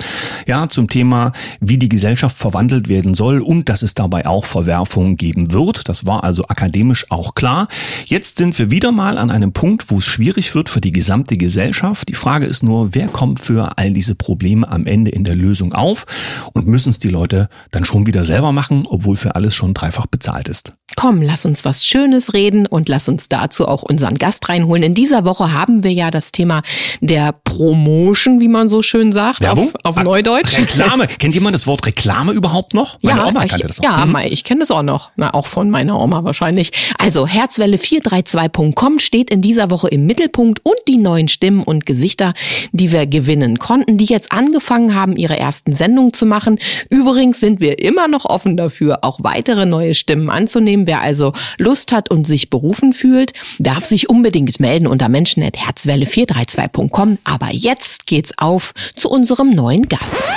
ja, 0.46 0.68
zum 0.68 0.88
Thema, 0.88 1.32
wie 1.60 1.78
die 1.78 1.88
Gesellschaft 1.88 2.36
verwandelt 2.36 2.88
werden 2.88 3.14
soll 3.14 3.40
und 3.40 3.68
dass 3.68 3.82
es 3.82 3.94
dabei 3.94 4.26
auch 4.26 4.44
Verwerfungen 4.44 5.16
geben 5.16 5.52
wird. 5.52 5.88
Das 5.88 6.06
war 6.06 6.24
also 6.24 6.44
akademisch 6.48 6.71
auch 7.10 7.34
klar. 7.34 7.68
Jetzt 8.06 8.38
sind 8.38 8.58
wir 8.58 8.70
wieder 8.70 8.92
mal 8.92 9.18
an 9.18 9.30
einem 9.30 9.52
Punkt, 9.52 9.90
wo 9.90 9.98
es 9.98 10.06
schwierig 10.06 10.54
wird 10.54 10.70
für 10.70 10.80
die 10.80 10.92
gesamte 10.92 11.36
Gesellschaft. 11.36 12.08
Die 12.08 12.14
Frage 12.14 12.46
ist 12.46 12.62
nur, 12.62 12.94
wer 12.94 13.08
kommt 13.08 13.40
für 13.40 13.78
all 13.78 13.92
diese 13.92 14.14
Probleme 14.14 14.70
am 14.70 14.86
Ende 14.86 15.10
in 15.10 15.24
der 15.24 15.34
Lösung 15.34 15.72
auf 15.72 16.06
und 16.52 16.66
müssen 16.66 16.90
es 16.90 16.98
die 16.98 17.08
Leute 17.08 17.48
dann 17.70 17.84
schon 17.84 18.06
wieder 18.06 18.24
selber 18.24 18.52
machen, 18.52 18.86
obwohl 18.88 19.16
für 19.16 19.34
alles 19.34 19.54
schon 19.54 19.74
dreifach 19.74 20.06
bezahlt 20.06 20.48
ist. 20.48 20.72
Komm, 20.96 21.22
lass 21.22 21.44
uns 21.44 21.64
was 21.64 21.86
Schönes 21.86 22.34
reden 22.34 22.66
und 22.66 22.88
lass 22.88 23.08
uns 23.08 23.28
dazu 23.28 23.66
auch 23.66 23.82
unseren 23.82 24.14
Gast 24.14 24.48
reinholen. 24.48 24.82
In 24.82 24.94
dieser 24.94 25.24
Woche 25.24 25.52
haben 25.52 25.82
wir 25.84 25.92
ja 25.92 26.10
das 26.10 26.32
Thema 26.32 26.62
der 27.00 27.32
Promotion, 27.44 28.40
wie 28.40 28.48
man 28.48 28.68
so 28.68 28.82
schön 28.82 29.12
sagt, 29.12 29.44
auf, 29.46 29.58
auf 29.82 29.96
Neudeutsch. 30.02 30.58
Reklame. 30.58 31.06
Kennt 31.18 31.34
jemand 31.34 31.54
das 31.54 31.66
Wort 31.66 31.86
Reklame 31.86 32.32
überhaupt 32.32 32.74
noch? 32.74 32.98
Meine 33.02 33.20
ja, 33.20 33.26
Oma 33.26 33.44
ich, 33.44 33.50
kannte 33.50 33.66
das 33.66 33.78
noch. 33.78 33.84
ja, 33.84 34.06
Mhm. 34.06 34.16
Ich 34.32 34.44
kenne 34.44 34.60
das 34.60 34.70
auch 34.70 34.82
noch. 34.82 35.10
Na, 35.16 35.34
auch 35.34 35.46
von 35.46 35.70
meiner 35.70 35.98
Oma 35.98 36.24
wahrscheinlich. 36.24 36.70
Also 36.98 37.26
Herzwelle432.com 37.26 38.98
steht 38.98 39.30
in 39.30 39.40
dieser 39.40 39.70
Woche 39.70 39.88
im 39.88 40.06
Mittelpunkt 40.06 40.60
und 40.64 40.76
die 40.88 40.96
neuen 40.98 41.28
Stimmen 41.28 41.62
und 41.62 41.86
Gesichter, 41.86 42.34
die 42.72 42.92
wir 42.92 43.06
gewinnen 43.06 43.58
konnten, 43.58 43.98
die 43.98 44.04
jetzt 44.04 44.32
angefangen 44.32 44.94
haben, 44.94 45.16
ihre 45.16 45.36
ersten 45.38 45.72
Sendungen 45.72 46.12
zu 46.12 46.26
machen. 46.26 46.58
Übrigens 46.90 47.40
sind 47.40 47.60
wir 47.60 47.78
immer 47.78 48.08
noch 48.08 48.24
offen 48.24 48.56
dafür, 48.56 49.00
auch 49.02 49.20
weitere 49.22 49.66
neue 49.66 49.94
Stimmen 49.94 50.30
anzunehmen. 50.30 50.81
Wer 50.86 51.00
also 51.00 51.32
Lust 51.58 51.92
hat 51.92 52.10
und 52.10 52.26
sich 52.26 52.50
berufen 52.50 52.92
fühlt, 52.92 53.32
darf 53.58 53.84
sich 53.84 54.10
unbedingt 54.10 54.60
melden 54.60 54.86
unter 54.86 55.08
menschen.herzwelle432.com. 55.08 57.18
Aber 57.24 57.48
jetzt 57.52 58.06
geht's 58.06 58.32
auf 58.38 58.72
zu 58.96 59.10
unserem 59.10 59.50
neuen 59.50 59.88
Gast. 59.88 60.30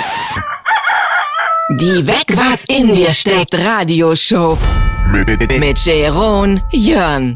Die 1.80 2.06
Weg 2.06 2.36
was 2.36 2.64
in 2.68 2.92
dir 2.92 3.10
steckt 3.10 3.58
Radioshow 3.58 4.56
mit 5.58 5.78
Jeroen 5.78 6.60
Jörn. 6.72 7.34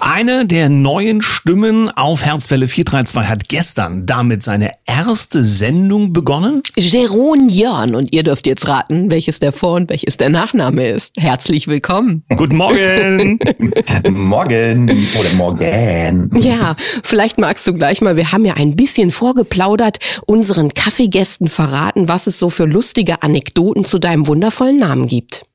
Eine 0.00 0.46
der 0.46 0.68
neuen 0.68 1.22
Stimmen 1.22 1.90
auf 1.90 2.24
Herzwelle 2.24 2.66
432 2.68 3.30
hat 3.30 3.48
gestern 3.48 4.06
damit 4.06 4.42
seine 4.42 4.72
erste 4.86 5.44
Sendung 5.44 6.12
begonnen. 6.12 6.62
Jeroen 6.76 7.48
Jörn 7.48 7.94
und 7.94 8.12
ihr 8.12 8.22
dürft 8.22 8.46
jetzt 8.46 8.66
raten, 8.66 9.10
welches 9.10 9.38
der 9.38 9.52
Vor- 9.52 9.74
und 9.74 9.90
welches 9.90 10.16
der 10.16 10.30
Nachname 10.30 10.88
ist. 10.88 11.14
Herzlich 11.16 11.68
willkommen. 11.68 12.24
Guten 12.36 12.56
Morgen. 12.56 13.38
Morgen 14.10 14.90
oder 15.18 15.32
morgen. 15.36 16.30
Ja, 16.40 16.76
vielleicht 17.02 17.38
magst 17.38 17.66
du 17.66 17.74
gleich 17.74 18.00
mal, 18.00 18.16
wir 18.16 18.32
haben 18.32 18.44
ja 18.44 18.54
ein 18.54 18.76
bisschen 18.76 19.10
vorgeplaudert, 19.10 19.98
unseren 20.26 20.74
Kaffeegästen 20.74 21.48
verraten, 21.48 22.08
was 22.08 22.26
es 22.26 22.38
so 22.38 22.50
für 22.50 22.64
lustige 22.64 23.22
Anekdoten 23.22 23.84
zu 23.84 23.98
deinem 23.98 24.26
wundervollen 24.26 24.78
Namen 24.78 25.06
gibt. 25.06 25.47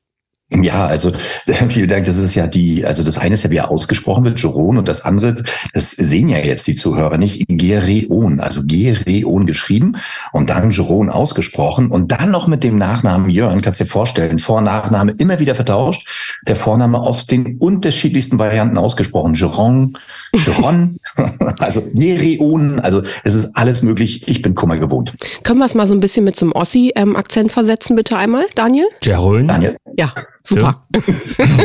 Ja, 0.62 0.86
also 0.86 1.12
vielen 1.68 1.88
Dank. 1.88 2.04
Das 2.04 2.16
ist 2.16 2.34
ja 2.34 2.46
die, 2.46 2.86
also 2.86 3.02
das 3.02 3.18
eine 3.18 3.34
ist 3.34 3.42
ja, 3.42 3.50
wie 3.50 3.56
er 3.56 3.70
ausgesprochen 3.70 4.24
wird, 4.24 4.40
Jeroen, 4.40 4.78
und 4.78 4.88
das 4.88 5.04
andere, 5.04 5.36
das 5.72 5.90
sehen 5.90 6.28
ja 6.28 6.38
jetzt 6.38 6.66
die 6.66 6.76
Zuhörer 6.76 7.18
nicht, 7.18 7.44
Gereon, 7.48 8.40
also 8.40 8.62
Gereon 8.64 9.46
geschrieben 9.46 9.96
und 10.32 10.50
dann 10.50 10.70
Jeroen 10.70 11.10
ausgesprochen 11.10 11.88
und 11.90 12.12
dann 12.12 12.30
noch 12.30 12.46
mit 12.46 12.62
dem 12.62 12.78
Nachnamen 12.78 13.30
Jörn, 13.30 13.62
kannst 13.62 13.80
dir 13.80 13.86
vorstellen, 13.86 14.38
Vor- 14.38 14.58
und 14.58 14.64
Nachname 14.64 15.12
immer 15.18 15.38
wieder 15.38 15.54
vertauscht, 15.54 16.08
der 16.46 16.56
Vorname 16.56 16.98
aus 17.00 17.26
den 17.26 17.58
unterschiedlichsten 17.58 18.38
Varianten 18.38 18.78
ausgesprochen, 18.78 19.34
Jeron, 19.34 19.98
Jeron, 20.34 20.98
also 21.58 21.82
Gereon, 21.92 22.80
also 22.80 23.02
es 23.22 23.34
ist 23.34 23.56
alles 23.56 23.82
möglich. 23.82 24.26
Ich 24.26 24.42
bin 24.42 24.54
Kummer 24.54 24.78
gewohnt. 24.78 25.14
Können 25.42 25.58
wir 25.58 25.66
es 25.66 25.74
mal 25.74 25.86
so 25.86 25.94
ein 25.94 26.00
bisschen 26.00 26.24
mit 26.24 26.36
so 26.36 26.46
einem 26.46 26.52
Ossi-Akzent 26.52 27.52
versetzen, 27.52 27.96
bitte 27.96 28.16
einmal, 28.16 28.44
Daniel? 28.54 28.86
Jerome. 29.02 29.46
Daniel, 29.46 29.76
Ja, 29.96 30.12
super. 30.42 30.84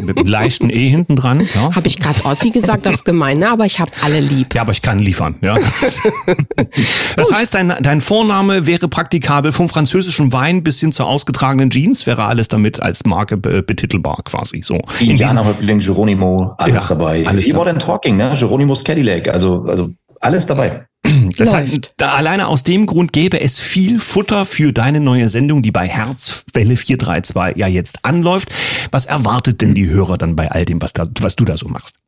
Mit 0.04 0.18
einem 0.18 0.28
leichten 0.28 0.70
E 0.70 0.90
hinten 0.90 1.16
dran. 1.16 1.48
Ja. 1.56 1.76
Habe 1.76 1.88
ich 1.88 2.00
gerade 2.00 2.24
Ossi 2.26 2.52
gesagt, 2.52 2.86
das 2.86 2.98
ist 2.98 3.06
gemein, 3.06 3.40
ne? 3.40 3.50
aber 3.50 3.66
ich 3.66 3.80
habe 3.80 3.92
alle 4.04 4.20
lieb. 4.20 4.54
Ja, 4.54 4.62
aber 4.62 4.72
ich 4.72 4.82
kann 4.82 5.00
liefern. 5.00 5.36
Ja. 5.42 5.58
Das 7.16 7.32
heißt, 7.32 7.54
dein, 7.54 7.74
dein 7.82 8.02
Vorname 8.02 8.66
wäre 8.66 8.88
praktikabel 8.88 9.52
vom 9.52 9.68
französischen 9.70 10.32
Wein 10.32 10.64
bis 10.64 10.80
hin 10.80 10.92
zur 10.92 11.08
ausgetragenen 11.08 11.70
Jeans, 11.70 12.06
wäre 12.06 12.24
alles 12.26 12.48
damit 12.48 12.82
als 12.82 13.06
Marke 13.06 13.38
be 13.38 13.62
betitelbar 13.64 14.20
quasi. 14.24 14.62
So. 14.64 14.80
Indianerhäuptling, 15.00 15.80
Geronimo, 15.80 16.54
alles 16.58 16.76
Ja, 16.90 16.96
dabei. 16.96 17.26
alles 17.28 17.48
dabei. 17.48 17.58
Modern 17.58 17.80
Talking, 17.80 18.18
ne? 18.18 18.32
Geronimo's 18.60 18.84
Cadillac, 18.84 19.30
also, 19.30 19.64
also 19.64 19.90
alles 20.20 20.46
dabei. 20.46 20.86
Das 21.38 21.54
heißt, 21.54 21.92
da 21.96 22.16
alleine 22.16 22.48
aus 22.48 22.64
dem 22.64 22.86
Grund 22.86 23.14
gäbe 23.14 23.40
es 23.40 23.58
viel 23.58 24.00
Futter 24.00 24.46
für 24.46 24.74
deine 24.74 25.00
neue 25.00 25.30
Sendung, 25.30 25.62
die 25.62 25.72
bei 25.72 25.88
Herzwelle 25.88 26.76
432 26.76 27.58
ja 27.58 27.68
jetzt 27.68 28.04
anläuft. 28.04 28.50
Was 28.92 29.06
erwartet 29.06 29.62
denn 29.62 29.74
die 29.74 29.90
Hörer 29.90 30.18
dann 30.18 30.36
bei 30.36 30.52
all 30.52 30.66
dem, 30.66 30.82
was, 30.82 30.92
da, 30.92 31.08
was 31.22 31.38
du 31.38 31.46
da 31.46 31.56
so 31.56 31.70
machst? 31.70 32.00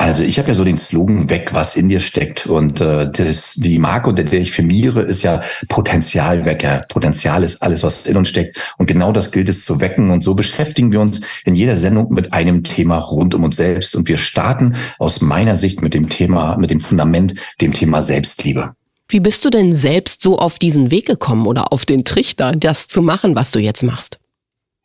Also 0.00 0.22
ich 0.22 0.38
habe 0.38 0.48
ja 0.48 0.54
so 0.54 0.64
den 0.64 0.78
Slogan 0.78 1.28
weg, 1.28 1.50
was 1.52 1.76
in 1.76 1.90
dir 1.90 2.00
steckt. 2.00 2.46
Und 2.46 2.80
äh, 2.80 3.10
das, 3.12 3.52
die 3.56 3.78
Marke, 3.78 4.08
unter 4.08 4.24
der 4.24 4.40
ich 4.40 4.50
firmiere, 4.50 5.02
ist 5.02 5.22
ja 5.22 5.42
Potenzialwecker. 5.68 6.86
Potenzial 6.88 7.44
ist 7.44 7.60
alles, 7.60 7.82
was 7.82 8.06
in 8.06 8.16
uns 8.16 8.30
steckt. 8.30 8.74
Und 8.78 8.86
genau 8.86 9.12
das 9.12 9.30
gilt 9.30 9.50
es 9.50 9.66
zu 9.66 9.78
wecken. 9.78 10.10
Und 10.10 10.24
so 10.24 10.34
beschäftigen 10.34 10.90
wir 10.90 11.02
uns 11.02 11.20
in 11.44 11.54
jeder 11.54 11.76
Sendung 11.76 12.14
mit 12.14 12.32
einem 12.32 12.64
Thema 12.64 12.96
rund 12.96 13.34
um 13.34 13.44
uns 13.44 13.56
selbst. 13.56 13.94
Und 13.94 14.08
wir 14.08 14.16
starten 14.16 14.74
aus 14.98 15.20
meiner 15.20 15.54
Sicht 15.54 15.82
mit 15.82 15.92
dem 15.92 16.08
Thema, 16.08 16.56
mit 16.56 16.70
dem 16.70 16.80
Fundament, 16.80 17.34
dem 17.60 17.74
Thema 17.74 18.00
Selbstliebe. 18.00 18.72
Wie 19.10 19.20
bist 19.20 19.44
du 19.44 19.50
denn 19.50 19.74
selbst 19.74 20.22
so 20.22 20.38
auf 20.38 20.58
diesen 20.58 20.90
Weg 20.90 21.04
gekommen 21.04 21.46
oder 21.46 21.74
auf 21.74 21.84
den 21.84 22.06
Trichter, 22.06 22.52
das 22.52 22.88
zu 22.88 23.02
machen, 23.02 23.36
was 23.36 23.50
du 23.50 23.58
jetzt 23.58 23.82
machst? 23.82 24.19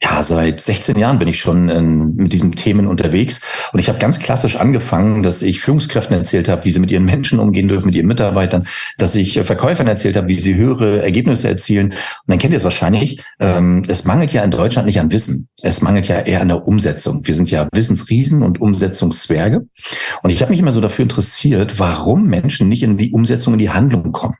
Ja, 0.01 0.21
seit 0.23 0.59
16 0.59 0.97
Jahren 0.97 1.19
bin 1.19 1.29
ich 1.29 1.39
schon 1.39 1.69
ähm, 1.69 2.15
mit 2.15 2.33
diesen 2.33 2.51
Themen 2.51 2.85
unterwegs 2.85 3.39
und 3.71 3.79
ich 3.79 3.87
habe 3.87 3.97
ganz 3.97 4.19
klassisch 4.19 4.57
angefangen, 4.57 5.23
dass 5.23 5.41
ich 5.41 5.61
Führungskräften 5.61 6.17
erzählt 6.17 6.49
habe, 6.49 6.65
wie 6.65 6.71
sie 6.71 6.81
mit 6.81 6.91
ihren 6.91 7.05
Menschen 7.05 7.39
umgehen 7.39 7.69
dürfen, 7.69 7.85
mit 7.85 7.95
ihren 7.95 8.07
Mitarbeitern, 8.07 8.67
dass 8.97 9.15
ich 9.15 9.37
äh, 9.37 9.45
Verkäufern 9.45 9.87
erzählt 9.87 10.17
habe, 10.17 10.27
wie 10.27 10.37
sie 10.37 10.55
höhere 10.55 11.01
Ergebnisse 11.01 11.47
erzielen. 11.47 11.87
Und 11.87 11.95
dann 12.27 12.39
kennt 12.39 12.51
ihr 12.51 12.57
es 12.57 12.65
wahrscheinlich, 12.65 13.23
ähm, 13.39 13.83
es 13.87 14.03
mangelt 14.03 14.33
ja 14.33 14.43
in 14.43 14.51
Deutschland 14.51 14.85
nicht 14.85 14.99
an 14.99 15.13
Wissen, 15.13 15.47
es 15.61 15.81
mangelt 15.81 16.09
ja 16.09 16.19
eher 16.19 16.41
an 16.41 16.49
der 16.49 16.67
Umsetzung. 16.67 17.25
Wir 17.25 17.33
sind 17.33 17.49
ja 17.49 17.69
Wissensriesen 17.73 18.43
und 18.43 18.59
Umsetzungszwerge 18.59 19.65
und 20.23 20.29
ich 20.29 20.41
habe 20.41 20.51
mich 20.51 20.59
immer 20.59 20.73
so 20.73 20.81
dafür 20.81 21.03
interessiert, 21.03 21.79
warum 21.79 22.27
Menschen 22.27 22.67
nicht 22.67 22.83
in 22.83 22.97
die 22.97 23.11
Umsetzung, 23.11 23.53
in 23.53 23.59
die 23.59 23.69
Handlung 23.69 24.11
kommen. 24.11 24.35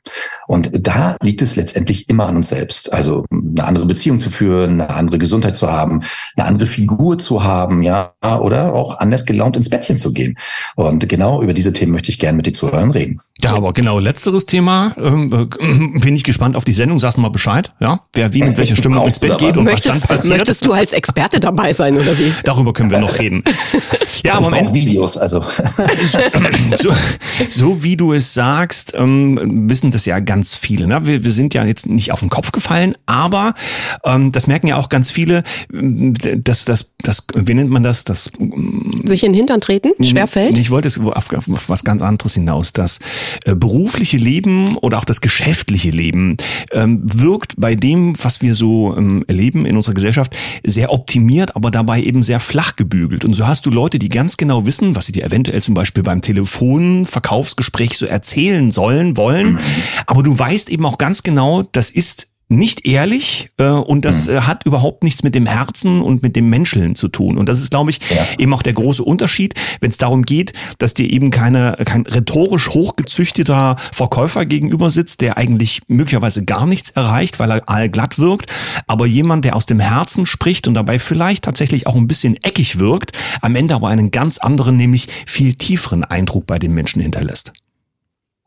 Und 0.46 0.70
da 0.72 1.16
liegt 1.22 1.42
es 1.42 1.56
letztendlich 1.56 2.08
immer 2.08 2.26
an 2.26 2.36
uns 2.36 2.48
selbst. 2.48 2.92
Also 2.92 3.24
eine 3.30 3.64
andere 3.64 3.86
Beziehung 3.86 4.20
zu 4.20 4.30
führen, 4.30 4.80
eine 4.80 4.90
andere 4.90 5.18
Gesundheit 5.18 5.56
zu 5.56 5.70
haben, 5.70 6.02
eine 6.36 6.46
andere 6.46 6.66
Figur 6.66 7.18
zu 7.18 7.42
haben, 7.44 7.82
ja, 7.82 8.12
oder 8.22 8.74
auch 8.74 8.98
anders 8.98 9.26
gelaunt 9.26 9.56
ins 9.56 9.70
Bettchen 9.70 9.98
zu 9.98 10.12
gehen. 10.12 10.36
Und 10.74 11.08
genau 11.08 11.42
über 11.42 11.52
diese 11.52 11.72
Themen 11.72 11.92
möchte 11.92 12.10
ich 12.10 12.18
gerne 12.18 12.36
mit 12.36 12.46
den 12.46 12.54
Zuhörern 12.54 12.90
reden. 12.90 13.20
Ja, 13.42 13.54
aber 13.54 13.72
genau, 13.72 13.98
letzteres 13.98 14.46
Thema, 14.46 14.94
ähm, 14.98 15.32
äh, 15.32 15.98
bin 16.00 16.16
ich 16.16 16.24
gespannt 16.24 16.56
auf 16.56 16.64
die 16.64 16.72
Sendung, 16.74 16.98
sagst 16.98 17.18
du 17.18 17.22
mal 17.22 17.30
Bescheid, 17.30 17.72
ja? 17.80 18.00
Wer 18.14 18.32
wie 18.34 18.42
mit 18.42 18.56
welcher 18.56 18.76
Stimmung 18.76 19.04
ins 19.06 19.18
Bett 19.18 19.38
geht 19.38 19.50
was? 19.50 19.56
und 19.58 19.66
was 19.66 19.82
dann 19.82 19.92
Möchtest, 19.92 20.08
passiert. 20.08 20.36
möchtest 20.38 20.66
du 20.66 20.72
als 20.72 20.92
Experte 20.92 21.40
dabei 21.40 21.72
sein 21.72 21.96
oder 21.96 22.18
wie? 22.18 22.32
Darüber 22.44 22.72
können 22.72 22.90
wir 22.90 22.98
noch 22.98 23.18
reden. 23.18 23.42
Ja, 24.24 24.34
aber 24.34 24.50
brauche 24.50 24.74
Videos, 24.74 25.16
also 25.16 25.40
so, 26.74 26.92
so 27.48 27.84
wie 27.84 27.96
du 27.96 28.12
es 28.12 28.34
sagst, 28.34 28.92
ähm, 28.96 29.68
wissen 29.68 29.90
das 29.92 30.04
ja 30.04 30.18
ganz 30.18 30.35
viele. 30.44 30.86
Ne? 30.86 31.06
Wir, 31.06 31.24
wir 31.24 31.32
sind 31.32 31.54
ja 31.54 31.64
jetzt 31.64 31.86
nicht 31.86 32.12
auf 32.12 32.20
den 32.20 32.28
Kopf 32.28 32.52
gefallen, 32.52 32.94
aber 33.06 33.54
ähm, 34.04 34.32
das 34.32 34.46
merken 34.46 34.66
ja 34.66 34.76
auch 34.76 34.88
ganz 34.88 35.10
viele, 35.10 35.42
dass 35.70 36.64
das, 36.64 36.92
das, 37.02 37.26
wie 37.34 37.54
nennt 37.54 37.70
man 37.70 37.82
das? 37.82 38.04
Das 38.04 38.30
sich 39.04 39.24
in 39.24 39.32
den 39.32 39.38
Hintern 39.38 39.60
treten, 39.60 39.92
schwerfällt. 40.02 40.58
Ich 40.58 40.70
wollte 40.70 40.88
es 40.88 40.98
auf, 40.98 41.32
auf 41.32 41.68
was 41.68 41.84
ganz 41.84 42.02
anderes 42.02 42.34
hinaus. 42.34 42.72
Das 42.72 42.98
äh, 43.44 43.54
berufliche 43.54 44.16
Leben 44.16 44.76
oder 44.78 44.98
auch 44.98 45.04
das 45.04 45.20
geschäftliche 45.20 45.90
Leben 45.90 46.36
ähm, 46.72 47.00
wirkt 47.04 47.54
bei 47.56 47.74
dem, 47.74 48.14
was 48.22 48.42
wir 48.42 48.54
so 48.54 48.96
ähm, 48.96 49.24
erleben 49.26 49.66
in 49.66 49.76
unserer 49.76 49.94
Gesellschaft, 49.94 50.36
sehr 50.64 50.92
optimiert, 50.92 51.56
aber 51.56 51.70
dabei 51.70 52.02
eben 52.02 52.22
sehr 52.22 52.40
flach 52.40 52.76
gebügelt. 52.76 53.24
Und 53.24 53.34
so 53.34 53.46
hast 53.46 53.66
du 53.66 53.70
Leute, 53.70 53.98
die 53.98 54.08
ganz 54.08 54.36
genau 54.36 54.66
wissen, 54.66 54.96
was 54.96 55.06
sie 55.06 55.12
dir 55.12 55.24
eventuell 55.24 55.62
zum 55.62 55.74
Beispiel 55.74 56.02
beim 56.02 56.22
Telefonverkaufsgespräch 56.22 57.96
so 57.96 58.06
erzählen 58.06 58.70
sollen, 58.72 59.16
wollen. 59.16 59.52
Mhm. 59.52 59.58
Aber 60.06 60.22
du 60.26 60.36
weißt 60.36 60.70
eben 60.70 60.84
auch 60.84 60.98
ganz 60.98 61.22
genau, 61.22 61.62
das 61.62 61.88
ist 61.88 62.28
nicht 62.48 62.86
ehrlich 62.86 63.50
äh, 63.58 63.68
und 63.68 64.04
das 64.04 64.28
mhm. 64.28 64.46
hat 64.46 64.64
überhaupt 64.66 65.02
nichts 65.02 65.24
mit 65.24 65.34
dem 65.34 65.46
Herzen 65.46 66.00
und 66.00 66.22
mit 66.22 66.36
dem 66.36 66.48
Menscheln 66.48 66.94
zu 66.94 67.08
tun. 67.08 67.38
Und 67.38 67.48
das 67.48 67.60
ist, 67.60 67.70
glaube 67.70 67.90
ich, 67.90 67.98
ja. 68.08 68.24
eben 68.38 68.54
auch 68.54 68.62
der 68.62 68.72
große 68.72 69.02
Unterschied, 69.02 69.54
wenn 69.80 69.90
es 69.90 69.98
darum 69.98 70.22
geht, 70.22 70.52
dass 70.78 70.94
dir 70.94 71.10
eben 71.10 71.32
keine, 71.32 71.76
kein 71.84 72.02
rhetorisch 72.02 72.68
hochgezüchteter 72.68 73.76
Verkäufer 73.92 74.46
gegenüber 74.46 74.92
sitzt, 74.92 75.22
der 75.22 75.36
eigentlich 75.36 75.82
möglicherweise 75.88 76.44
gar 76.44 76.66
nichts 76.66 76.90
erreicht, 76.90 77.40
weil 77.40 77.50
er 77.50 77.68
allglatt 77.68 78.20
wirkt, 78.20 78.52
aber 78.86 79.06
jemand, 79.06 79.44
der 79.44 79.56
aus 79.56 79.66
dem 79.66 79.80
Herzen 79.80 80.24
spricht 80.24 80.68
und 80.68 80.74
dabei 80.74 81.00
vielleicht 81.00 81.44
tatsächlich 81.44 81.88
auch 81.88 81.96
ein 81.96 82.06
bisschen 82.06 82.36
eckig 82.44 82.78
wirkt, 82.78 83.10
am 83.42 83.56
Ende 83.56 83.74
aber 83.74 83.88
einen 83.88 84.12
ganz 84.12 84.38
anderen, 84.38 84.76
nämlich 84.76 85.08
viel 85.26 85.54
tieferen 85.54 86.04
Eindruck 86.04 86.46
bei 86.46 86.60
den 86.60 86.72
Menschen 86.72 87.02
hinterlässt. 87.02 87.52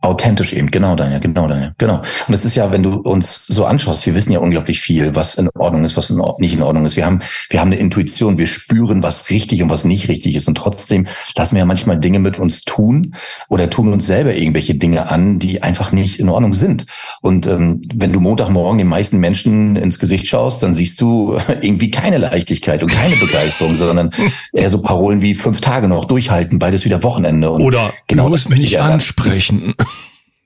Authentisch 0.02 0.54
eben, 0.54 0.72
genau, 0.72 0.96
Daniel, 0.96 1.20
genau, 1.20 1.50
Daniel, 1.50 1.74
genau. 1.78 1.98
Und 1.98 2.30
das 2.30 2.46
ist 2.46 2.56
ja, 2.56 2.72
wenn 2.72 2.84
du 2.84 2.94
uns 2.94 3.46
so 3.48 3.66
anschaust, 3.66 4.06
wir 4.06 4.16
wissen 4.16 4.32
ja 4.32 4.40
unglaublich 4.40 4.80
viel, 4.80 5.14
was 5.14 5.36
in 5.36 5.50
Ordnung 5.56 5.84
ist, 5.84 5.98
was 5.98 6.10
in 6.10 6.22
nicht 6.38 6.54
in 6.54 6.62
Ordnung 6.62 6.86
ist. 6.86 6.96
Wir 6.96 7.06
haben, 7.06 7.22
wir 7.50 7.60
haben 7.60 7.68
eine 7.68 7.82
Intuition, 7.82 8.38
wir 8.38 8.48
spüren, 8.48 9.04
was 9.04 9.30
richtig 9.30 9.62
und 9.62 9.70
was 9.70 9.84
nicht 9.84 10.08
richtig 10.08 10.38
ist. 10.38 10.48
Und 10.48 10.58
trotzdem 10.58 11.08
lassen 11.36 11.56
wir 11.56 11.60
ja 11.60 11.66
manchmal 11.66 12.00
Dinge 12.00 12.20
mit 12.20 12.40
uns 12.40 12.62
tun 12.62 13.14
oder 13.50 13.70
tun 13.70 13.92
uns 13.92 14.08
selber 14.08 14.34
irgendwelche 14.34 14.76
Dinge 14.76 15.10
an, 15.12 15.38
die 15.38 15.64
einfach 15.64 15.92
nicht 15.92 16.18
in 16.18 16.30
Ordnung 16.30 16.54
sind. 16.54 16.86
Und 17.22 17.46
ähm, 17.48 17.82
wenn 17.94 18.14
du 18.14 18.22
Montagmorgen 18.22 18.78
den 18.78 18.88
meisten 18.88 19.20
Menschen 19.20 19.76
ins 19.76 20.00
Gesicht 20.00 20.28
schaust, 20.28 20.64
dann 20.64 20.76
siehst 20.76 21.02
du 21.02 21.38
irgendwie 21.48 21.92
keine 21.92 22.20
Leichtigkeit 22.20 22.84
und 22.84 22.92
keine 22.92 23.18
Begeisterung, 23.18 23.76
sondern 23.76 24.12
eher 24.54 24.70
so 24.70 24.82
Parolen 24.82 25.22
wie 25.22 25.36
fünf 25.36 25.60
Tage 25.60 25.90
noch 25.90 26.06
durchhalten, 26.06 26.58
bald 26.58 26.74
ist 26.74 26.86
wieder 26.86 27.04
Wochenende. 27.04 27.52
Und 27.52 27.64
oder 27.64 27.92
genau 28.08 28.28
bloß 28.28 28.48
nicht 28.48 28.80
ansprechen. 28.80 29.74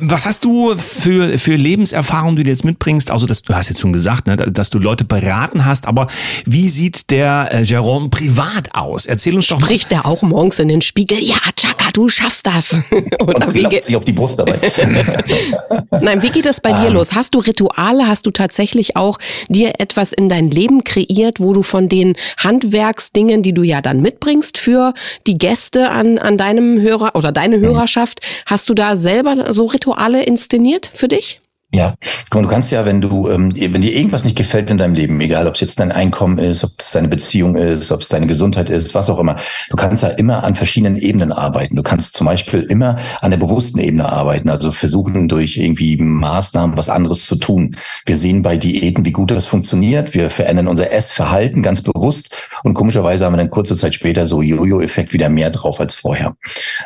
was 0.00 0.26
hast 0.26 0.44
du 0.44 0.76
für, 0.76 1.38
für 1.38 1.56
Lebenserfahrung, 1.56 2.36
die 2.36 2.42
du 2.42 2.50
jetzt 2.50 2.64
mitbringst? 2.64 3.10
Also, 3.10 3.26
das, 3.26 3.42
du 3.42 3.54
hast 3.54 3.68
jetzt 3.68 3.80
schon 3.80 3.92
gesagt, 3.92 4.26
ne, 4.26 4.36
dass 4.36 4.70
du 4.70 4.78
Leute 4.78 5.04
beraten 5.04 5.64
hast, 5.64 5.86
aber 5.86 6.06
wie 6.44 6.68
sieht 6.68 7.10
der 7.10 7.48
äh, 7.52 7.62
Jerome 7.62 8.08
privat 8.08 8.74
aus? 8.74 9.06
Erzähl 9.06 9.34
uns 9.34 9.46
Spricht 9.46 9.56
doch 9.56 9.60
mal. 9.60 9.66
Spricht 9.66 9.90
der 9.90 10.06
auch 10.06 10.22
morgens 10.22 10.58
in 10.58 10.68
den 10.68 10.82
Spiegel? 10.82 11.18
Ja, 11.22 11.36
Chaka, 11.56 11.90
du 11.92 12.08
schaffst 12.08 12.46
das. 12.46 12.72
Oder 13.20 13.46
Und 13.46 13.54
wie 13.54 13.64
geht 13.64 13.84
sich 13.84 13.96
auf 13.96 14.04
die 14.04 14.12
Brust 14.12 14.38
dabei. 14.38 14.60
Nein, 16.00 16.22
wie 16.22 16.30
geht 16.30 16.46
das 16.46 16.60
bei 16.60 16.72
dir 16.72 16.88
um. 16.88 16.94
los? 16.94 17.14
Hast 17.14 17.34
du 17.34 17.38
Rituale? 17.38 18.06
Hast 18.06 18.26
du 18.26 18.30
tatsächlich 18.30 18.96
auch 18.96 19.18
dir 19.48 19.80
etwas 19.80 20.12
in 20.12 20.28
dein 20.28 20.50
Leben 20.50 20.84
kreiert, 20.84 21.40
wo 21.40 21.52
du 21.52 21.62
von 21.62 21.88
den 21.88 22.14
Handwerksdingen, 22.38 23.42
die 23.42 23.52
du 23.52 23.62
ja 23.62 23.82
dann 23.82 24.00
mitbringst 24.00 24.58
für 24.58 24.94
die 25.26 25.38
Gäste 25.38 25.90
an, 25.90 26.18
an 26.18 26.38
deinem 26.38 26.80
Hörer 26.80 27.16
oder 27.16 27.32
deine 27.32 27.58
mhm. 27.58 27.66
Hörerschaft, 27.66 28.20
hast 28.46 28.68
du 28.68 28.74
da 28.74 28.96
selber 28.96 29.52
so 29.56 29.64
Rituale 29.64 30.22
inszeniert 30.22 30.92
für 30.94 31.08
dich? 31.08 31.40
Ja, 31.76 31.94
und 32.34 32.42
du 32.44 32.48
kannst 32.48 32.70
ja, 32.70 32.86
wenn 32.86 33.02
du, 33.02 33.28
ähm, 33.28 33.54
wenn 33.54 33.82
dir 33.82 33.94
irgendwas 33.94 34.24
nicht 34.24 34.34
gefällt 34.34 34.70
in 34.70 34.78
deinem 34.78 34.94
Leben, 34.94 35.20
egal 35.20 35.46
ob 35.46 35.56
es 35.56 35.60
jetzt 35.60 35.78
dein 35.78 35.92
Einkommen 35.92 36.38
ist, 36.38 36.64
ob 36.64 36.70
es 36.78 36.92
deine 36.92 37.08
Beziehung 37.08 37.54
ist, 37.54 37.92
ob 37.92 38.00
es 38.00 38.08
deine 38.08 38.26
Gesundheit 38.26 38.70
ist, 38.70 38.94
was 38.94 39.10
auch 39.10 39.18
immer, 39.18 39.36
du 39.68 39.76
kannst 39.76 40.02
ja 40.02 40.08
immer 40.08 40.42
an 40.42 40.54
verschiedenen 40.54 40.96
Ebenen 40.96 41.32
arbeiten. 41.32 41.76
Du 41.76 41.82
kannst 41.82 42.14
zum 42.14 42.26
Beispiel 42.26 42.60
immer 42.60 42.96
an 43.20 43.30
der 43.30 43.36
bewussten 43.36 43.78
Ebene 43.78 44.10
arbeiten, 44.10 44.48
also 44.48 44.72
versuchen 44.72 45.28
durch 45.28 45.58
irgendwie 45.58 45.98
Maßnahmen 45.98 46.78
was 46.78 46.88
anderes 46.88 47.26
zu 47.26 47.36
tun. 47.36 47.76
Wir 48.06 48.16
sehen 48.16 48.40
bei 48.40 48.56
Diäten, 48.56 49.04
wie 49.04 49.12
gut 49.12 49.30
das 49.30 49.44
funktioniert. 49.44 50.14
Wir 50.14 50.30
verändern 50.30 50.68
unser 50.68 50.90
Essverhalten 50.90 51.62
ganz 51.62 51.82
bewusst 51.82 52.34
und 52.62 52.72
komischerweise 52.72 53.26
haben 53.26 53.34
wir 53.34 53.38
dann 53.38 53.50
kurze 53.50 53.76
Zeit 53.76 53.92
später 53.92 54.24
so 54.24 54.40
Jojo-Effekt 54.40 55.12
wieder 55.12 55.28
mehr 55.28 55.50
drauf 55.50 55.78
als 55.78 55.94
vorher. 55.94 56.36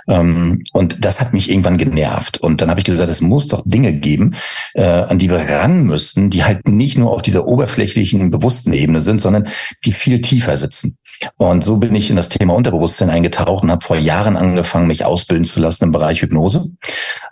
Ähm, 0.09 0.65
und 0.73 1.05
das 1.05 1.21
hat 1.21 1.33
mich 1.33 1.49
irgendwann 1.49 1.79
genervt. 1.79 2.39
Und 2.39 2.61
dann 2.61 2.71
habe 2.71 2.81
ich 2.81 2.87
gesagt, 2.87 3.09
es 3.09 3.21
muss 3.21 3.47
doch 3.47 3.63
Dinge 3.65 3.93
geben, 3.93 4.35
äh, 4.81 5.05
an 5.09 5.19
die 5.19 5.29
wir 5.29 5.41
ran 5.41 5.83
müssten, 5.85 6.31
die 6.31 6.43
halt 6.43 6.67
nicht 6.67 6.97
nur 6.97 7.11
auf 7.11 7.21
dieser 7.21 7.47
oberflächlichen, 7.47 8.31
bewussten 8.31 8.73
Ebene 8.73 9.03
sind, 9.03 9.21
sondern 9.21 9.49
die 9.85 9.93
viel 9.93 10.23
tiefer 10.23 10.57
sitzen. 10.57 10.97
Und 11.37 11.63
so 11.63 11.77
bin 11.77 11.95
ich 11.95 12.09
in 12.09 12.17
das 12.17 12.31
Thema 12.31 12.55
Unterbewusstsein 12.55 13.11
eingetaucht 13.11 13.63
und 13.63 13.71
habe 13.71 13.85
vor 13.85 13.99
Jahren 13.99 14.39
angefangen, 14.39 14.87
mich 14.87 15.05
ausbilden 15.05 15.45
zu 15.45 15.61
lassen 15.61 15.85
im 15.85 15.93
Bereich 15.93 16.23
Hypnose. 16.23 16.71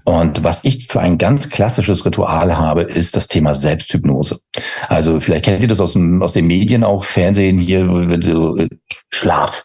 Und 0.04 0.44
was 0.44 0.62
ich 0.64 0.88
für 0.88 1.00
ein 1.00 1.16
ganz 1.16 1.48
klassisches 1.48 2.04
Ritual 2.04 2.58
habe, 2.58 2.82
ist 2.82 3.16
das 3.16 3.28
Thema 3.28 3.54
Selbsthypnose. 3.54 4.40
Also 4.86 5.18
vielleicht 5.18 5.46
kennt 5.46 5.62
ihr 5.62 5.68
das 5.68 5.80
aus, 5.80 5.94
dem, 5.94 6.22
aus 6.22 6.34
den 6.34 6.46
Medien 6.46 6.84
auch, 6.84 7.04
Fernsehen 7.04 7.58
hier, 7.58 7.86
so, 8.20 8.58
äh, 8.58 8.68
Schlaf. 9.10 9.64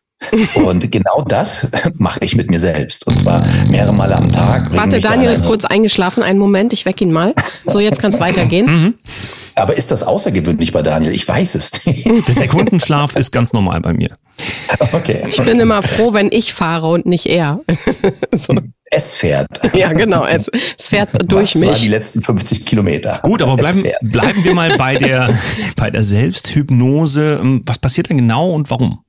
Und 0.55 0.91
genau 0.91 1.23
das 1.27 1.67
mache 1.97 2.19
ich 2.21 2.35
mit 2.35 2.49
mir 2.49 2.59
selbst. 2.59 3.05
Und 3.07 3.17
zwar 3.17 3.43
mehrere 3.69 3.93
Male 3.93 4.15
am 4.15 4.31
Tag. 4.31 4.71
Warte, 4.71 4.99
Daniel 4.99 5.31
ist 5.31 5.45
kurz 5.45 5.65
eingeschlafen. 5.65 6.23
Einen 6.23 6.39
Moment, 6.39 6.73
ich 6.73 6.85
weck 6.85 7.01
ihn 7.01 7.11
mal. 7.11 7.33
So, 7.65 7.79
jetzt 7.79 8.01
kann 8.01 8.11
es 8.11 8.19
weitergehen. 8.19 8.65
Mhm. 8.65 8.93
Aber 9.55 9.77
ist 9.77 9.91
das 9.91 10.03
außergewöhnlich 10.03 10.71
bei 10.71 10.81
Daniel? 10.81 11.13
Ich 11.13 11.27
weiß 11.27 11.55
es 11.55 11.85
nicht. 11.85 12.27
Der 12.27 12.33
Sekundenschlaf 12.33 13.15
ist 13.15 13.31
ganz 13.31 13.53
normal 13.53 13.81
bei 13.81 13.93
mir. 13.93 14.09
Okay. 14.93 15.25
Ich 15.29 15.41
bin 15.43 15.59
immer 15.59 15.83
froh, 15.83 16.13
wenn 16.13 16.31
ich 16.31 16.53
fahre 16.53 16.87
und 16.87 17.05
nicht 17.05 17.27
er. 17.27 17.59
so. 18.31 18.55
Es 18.95 19.15
fährt. 19.15 19.49
Ja, 19.75 19.91
genau. 19.93 20.25
Es, 20.25 20.49
es 20.77 20.87
fährt 20.87 21.09
durch 21.31 21.55
Was 21.55 21.55
mich. 21.55 21.69
War 21.69 21.75
die 21.77 21.87
letzten 21.87 22.21
50 22.21 22.65
Kilometer. 22.65 23.19
Gut, 23.23 23.41
aber 23.41 23.55
bleiben, 23.55 23.83
bleiben 24.01 24.43
wir 24.43 24.53
mal 24.53 24.77
bei 24.77 24.97
der, 24.97 25.33
bei 25.75 25.89
der 25.89 26.03
Selbsthypnose. 26.03 27.39
Was 27.65 27.79
passiert 27.79 28.09
denn 28.09 28.17
genau 28.17 28.51
und 28.51 28.69
warum? 28.69 29.02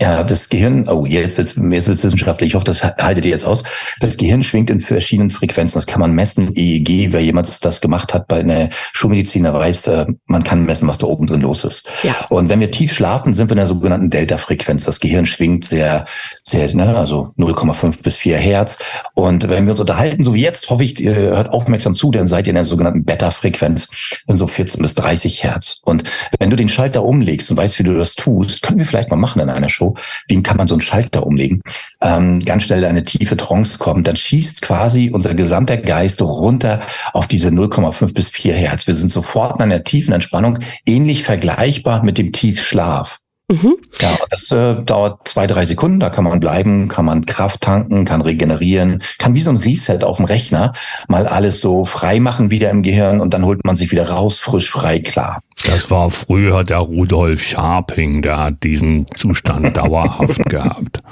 Ja, 0.00 0.22
das 0.24 0.48
Gehirn, 0.48 0.88
oh, 0.88 1.06
jetzt 1.06 1.38
wird's, 1.38 1.54
jetzt 1.56 1.88
wird's 1.88 2.02
wissenschaftlich, 2.02 2.48
ich 2.50 2.54
hoffe, 2.54 2.64
das 2.64 2.82
haltet 2.82 3.24
ihr 3.24 3.30
jetzt 3.30 3.44
aus. 3.44 3.62
Das 4.00 4.16
Gehirn 4.16 4.42
schwingt 4.42 4.70
in 4.70 4.80
verschiedenen 4.80 5.30
Frequenzen. 5.30 5.78
Das 5.78 5.86
kann 5.86 6.00
man 6.00 6.12
messen, 6.12 6.52
EEG, 6.54 7.12
wer 7.12 7.20
jemand 7.20 7.64
das 7.64 7.80
gemacht 7.80 8.12
hat 8.12 8.26
bei 8.26 8.40
einer 8.40 8.68
Schulmediziner 8.92 9.54
weiß, 9.54 9.86
äh, 9.88 10.06
man 10.26 10.44
kann 10.44 10.64
messen, 10.64 10.88
was 10.88 10.98
da 10.98 11.06
oben 11.06 11.26
drin 11.26 11.42
los 11.42 11.64
ist. 11.64 11.88
Ja. 12.02 12.14
Und 12.30 12.48
wenn 12.50 12.60
wir 12.60 12.70
tief 12.70 12.92
schlafen, 12.92 13.34
sind 13.34 13.48
wir 13.48 13.52
in 13.52 13.58
der 13.58 13.66
sogenannten 13.66 14.10
Delta-Frequenz. 14.10 14.84
Das 14.84 15.00
Gehirn 15.00 15.26
schwingt 15.26 15.64
sehr, 15.64 16.04
sehr, 16.42 16.74
ne, 16.74 16.96
also 16.96 17.30
0,5 17.38 18.02
bis 18.02 18.16
4 18.16 18.38
Hertz. 18.38 18.78
Und 19.14 19.48
wenn 19.48 19.66
wir 19.66 19.72
uns 19.72 19.80
unterhalten, 19.80 20.24
so 20.24 20.34
wie 20.34 20.42
jetzt, 20.42 20.68
hoffe 20.70 20.84
ich, 20.84 21.00
ihr 21.00 21.14
hört 21.14 21.50
aufmerksam 21.50 21.94
zu, 21.94 22.10
dann 22.10 22.26
seid 22.26 22.46
ihr 22.46 22.50
in 22.50 22.56
der 22.56 22.64
sogenannten 22.64 23.04
Beta-Frequenz, 23.04 24.22
dann 24.26 24.36
so 24.36 24.46
14 24.46 24.82
bis 24.82 24.94
30 24.94 25.44
Hertz. 25.44 25.80
Und 25.84 26.04
wenn 26.38 26.50
du 26.50 26.56
den 26.56 26.68
Schalter 26.68 27.04
umlegst 27.04 27.50
und 27.50 27.56
weißt, 27.56 27.78
wie 27.78 27.84
du 27.84 27.96
das 27.96 28.14
tust, 28.14 28.62
können 28.62 28.78
wir 28.78 28.86
vielleicht 28.86 29.10
mal 29.10 29.16
machen 29.16 29.40
in 29.40 29.50
einer 29.50 29.61
Show, 29.68 29.94
dem 30.30 30.42
kann 30.42 30.56
man 30.56 30.68
so 30.68 30.74
einen 30.74 30.82
Schalter 30.82 31.26
umlegen, 31.26 31.62
ähm, 32.00 32.44
ganz 32.44 32.64
schnell 32.64 32.84
eine 32.84 33.04
tiefe 33.04 33.36
Trance 33.36 33.78
kommt, 33.78 34.06
dann 34.06 34.16
schießt 34.16 34.62
quasi 34.62 35.10
unser 35.12 35.34
gesamter 35.34 35.76
Geist 35.76 36.20
runter 36.22 36.80
auf 37.12 37.26
diese 37.26 37.48
0,5 37.48 38.14
bis 38.14 38.28
4 38.30 38.54
Hertz. 38.54 38.86
Wir 38.86 38.94
sind 38.94 39.10
sofort 39.10 39.56
in 39.56 39.62
einer 39.62 39.84
tiefen 39.84 40.12
Entspannung, 40.12 40.58
ähnlich 40.86 41.24
vergleichbar 41.24 42.04
mit 42.04 42.18
dem 42.18 42.32
Tiefschlaf. 42.32 43.21
Mhm. 43.52 43.76
Ja, 44.00 44.16
das 44.30 44.50
äh, 44.50 44.82
dauert 44.82 45.28
zwei, 45.28 45.46
drei 45.46 45.66
Sekunden, 45.66 46.00
da 46.00 46.08
kann 46.08 46.24
man 46.24 46.40
bleiben, 46.40 46.88
kann 46.88 47.04
man 47.04 47.26
Kraft 47.26 47.60
tanken, 47.60 48.06
kann 48.06 48.22
regenerieren, 48.22 49.02
kann 49.18 49.34
wie 49.34 49.42
so 49.42 49.50
ein 49.50 49.58
Reset 49.58 49.98
auf 50.04 50.16
dem 50.16 50.24
Rechner 50.24 50.72
mal 51.06 51.26
alles 51.26 51.60
so 51.60 51.84
frei 51.84 52.18
machen 52.18 52.50
wieder 52.50 52.70
im 52.70 52.82
Gehirn 52.82 53.20
und 53.20 53.34
dann 53.34 53.44
holt 53.44 53.66
man 53.66 53.76
sich 53.76 53.92
wieder 53.92 54.08
raus, 54.08 54.38
frisch, 54.38 54.70
frei, 54.70 55.00
klar. 55.00 55.42
Das 55.66 55.90
war 55.90 56.10
früher 56.10 56.64
der 56.64 56.78
Rudolf 56.78 57.42
Scharping, 57.42 58.22
der 58.22 58.38
hat 58.38 58.62
diesen 58.62 59.06
Zustand 59.08 59.76
dauerhaft 59.76 60.44
gehabt. 60.46 61.02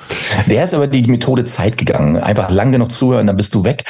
Der 0.46 0.64
ist 0.64 0.74
aber 0.74 0.86
die 0.86 1.06
Methode 1.06 1.44
Zeit 1.44 1.76
gegangen. 1.76 2.16
Einfach 2.16 2.50
lang 2.50 2.72
genug 2.72 2.90
zuhören, 2.90 3.26
dann 3.26 3.36
bist 3.36 3.54
du 3.54 3.64
weg. 3.64 3.84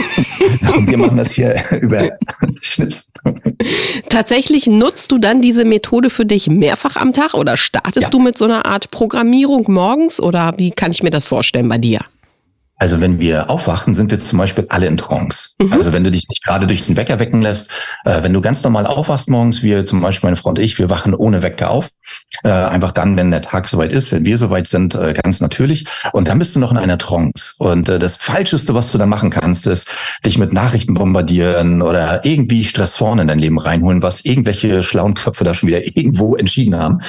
und 0.74 0.88
wir 0.88 0.96
machen 0.96 1.16
das 1.16 1.32
hier 1.32 1.64
über 1.82 2.10
Schnips. 2.62 3.12
Tatsächlich 4.08 4.66
nutzt 4.66 5.12
du 5.12 5.18
dann 5.18 5.42
diese 5.42 5.64
Methode 5.64 6.08
für 6.08 6.24
dich 6.24 6.48
mehrfach 6.48 6.96
am 6.96 7.12
Tag 7.12 7.34
oder 7.34 7.56
startest 7.80 8.06
ja. 8.06 8.10
du 8.10 8.18
mit 8.20 8.38
so 8.38 8.44
einer 8.44 8.66
Art 8.66 8.90
Programmierung 8.90 9.64
morgens 9.68 10.20
oder 10.20 10.54
wie 10.58 10.70
kann 10.70 10.92
ich 10.92 11.02
mir 11.02 11.10
das 11.10 11.26
vorstellen 11.26 11.68
bei 11.68 11.78
dir? 11.78 12.00
Also 12.80 12.98
wenn 13.00 13.20
wir 13.20 13.50
aufwachen, 13.50 13.92
sind 13.92 14.10
wir 14.10 14.18
zum 14.18 14.38
Beispiel 14.38 14.64
alle 14.70 14.86
in 14.86 14.96
Trance. 14.96 15.50
Mhm. 15.58 15.74
Also 15.74 15.92
wenn 15.92 16.02
du 16.02 16.10
dich 16.10 16.26
nicht 16.30 16.42
gerade 16.42 16.66
durch 16.66 16.86
den 16.86 16.96
Wecker 16.96 17.20
wecken 17.20 17.42
lässt, 17.42 17.70
äh, 18.06 18.22
wenn 18.22 18.32
du 18.32 18.40
ganz 18.40 18.64
normal 18.64 18.86
aufwachst 18.86 19.28
morgens, 19.28 19.62
wir 19.62 19.84
zum 19.84 20.00
Beispiel 20.00 20.28
meine 20.28 20.36
Frau 20.36 20.48
und 20.48 20.58
ich, 20.58 20.78
wir 20.78 20.88
wachen 20.88 21.14
ohne 21.14 21.42
Wecker 21.42 21.70
auf. 21.70 21.90
Äh, 22.42 22.48
einfach 22.48 22.92
dann, 22.92 23.18
wenn 23.18 23.30
der 23.30 23.42
Tag 23.42 23.68
soweit 23.68 23.92
ist, 23.92 24.12
wenn 24.12 24.24
wir 24.24 24.38
soweit 24.38 24.66
sind, 24.66 24.94
äh, 24.94 25.12
ganz 25.12 25.42
natürlich. 25.42 25.86
Und 26.12 26.28
dann 26.28 26.38
bist 26.38 26.56
du 26.56 26.60
noch 26.60 26.70
in 26.72 26.78
einer 26.78 26.96
Trance. 26.96 27.52
Und 27.58 27.90
äh, 27.90 27.98
das 27.98 28.16
Falscheste, 28.16 28.74
was 28.74 28.92
du 28.92 28.98
da 28.98 29.04
machen 29.04 29.28
kannst, 29.28 29.66
ist, 29.66 29.86
dich 30.24 30.38
mit 30.38 30.54
Nachrichten 30.54 30.94
bombardieren 30.94 31.82
oder 31.82 32.24
irgendwie 32.24 32.64
Stressoren 32.64 33.18
in 33.18 33.26
dein 33.26 33.38
Leben 33.38 33.58
reinholen, 33.58 34.02
was 34.02 34.24
irgendwelche 34.24 34.82
schlauen 34.82 35.14
Köpfe 35.14 35.44
da 35.44 35.52
schon 35.52 35.68
wieder 35.68 35.84
irgendwo 35.96 36.34
entschieden 36.34 36.78
haben. 36.78 37.00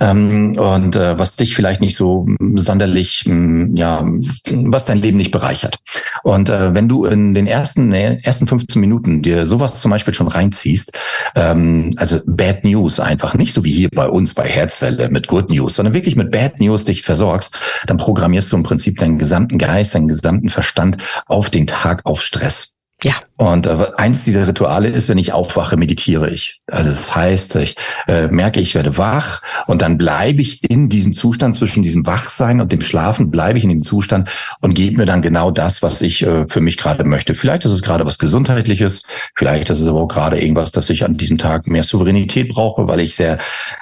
Ähm, 0.00 0.56
und 0.56 0.94
äh, 0.94 1.18
was 1.18 1.34
dich 1.34 1.56
vielleicht 1.56 1.80
nicht 1.80 1.96
so 1.96 2.28
sonderlich, 2.54 3.24
mh, 3.26 3.70
ja, 3.76 4.06
was 4.52 4.84
dein 4.84 5.02
Leben 5.02 5.15
Leben 5.16 5.18
nicht 5.18 5.30
bereichert. 5.30 5.78
Und 6.22 6.48
äh, 6.48 6.74
wenn 6.74 6.88
du 6.88 7.04
in 7.04 7.34
den 7.34 7.46
ersten, 7.46 7.88
nee, 7.88 8.20
ersten 8.22 8.46
15 8.46 8.80
Minuten 8.80 9.22
dir 9.22 9.46
sowas 9.46 9.80
zum 9.80 9.90
Beispiel 9.90 10.14
schon 10.14 10.28
reinziehst, 10.28 10.92
ähm, 11.34 11.90
also 11.96 12.20
Bad 12.26 12.64
News 12.64 13.00
einfach, 13.00 13.34
nicht 13.34 13.54
so 13.54 13.64
wie 13.64 13.72
hier 13.72 13.88
bei 13.92 14.08
uns 14.08 14.34
bei 14.34 14.46
Herzwelle 14.48 15.08
mit 15.08 15.28
Good 15.28 15.50
News, 15.50 15.74
sondern 15.74 15.94
wirklich 15.94 16.16
mit 16.16 16.30
Bad 16.30 16.60
News 16.60 16.84
dich 16.84 17.02
versorgst, 17.02 17.56
dann 17.86 17.96
programmierst 17.96 18.52
du 18.52 18.56
im 18.56 18.62
Prinzip 18.62 18.98
deinen 18.98 19.18
gesamten 19.18 19.58
Geist, 19.58 19.94
deinen 19.94 20.08
gesamten 20.08 20.48
Verstand 20.48 20.98
auf 21.26 21.50
den 21.50 21.66
Tag 21.66 22.02
auf 22.04 22.22
Stress. 22.22 22.76
Ja. 23.02 23.14
Und 23.36 23.66
äh, 23.66 23.76
eins 23.96 24.24
dieser 24.24 24.48
Rituale 24.48 24.88
ist, 24.88 25.10
wenn 25.10 25.18
ich 25.18 25.32
aufwache, 25.34 25.76
meditiere 25.76 26.30
ich. 26.30 26.62
Also 26.70 26.88
das 26.88 27.14
heißt, 27.14 27.56
ich 27.56 27.76
äh, 28.08 28.28
merke, 28.28 28.60
ich 28.60 28.74
werde 28.74 28.96
wach 28.96 29.42
und 29.66 29.82
dann 29.82 29.98
bleibe 29.98 30.40
ich 30.40 30.70
in 30.70 30.88
diesem 30.88 31.12
Zustand 31.12 31.54
zwischen 31.54 31.82
diesem 31.82 32.06
Wachsein 32.06 32.62
und 32.62 32.72
dem 32.72 32.80
Schlafen, 32.80 33.30
bleibe 33.30 33.58
ich 33.58 33.64
in 33.64 33.70
dem 33.70 33.82
Zustand 33.82 34.30
und 34.62 34.74
gebe 34.74 34.96
mir 34.96 35.06
dann 35.06 35.20
genau 35.20 35.50
das, 35.50 35.82
was 35.82 36.00
ich 36.00 36.22
äh, 36.26 36.46
für 36.48 36.62
mich 36.62 36.78
gerade 36.78 37.04
möchte. 37.04 37.34
Vielleicht 37.34 37.66
ist 37.66 37.72
es 37.72 37.82
gerade 37.82 38.06
was 38.06 38.18
Gesundheitliches, 38.18 39.02
vielleicht 39.34 39.68
ist 39.68 39.80
es 39.80 39.88
aber 39.88 40.00
auch 40.00 40.08
gerade 40.08 40.40
irgendwas, 40.40 40.72
dass 40.72 40.88
ich 40.88 41.04
an 41.04 41.18
diesem 41.18 41.36
Tag 41.36 41.66
mehr 41.66 41.82
Souveränität 41.82 42.48
brauche, 42.48 42.88
weil 42.88 43.00
ich 43.00 43.16
sehr 43.16 43.36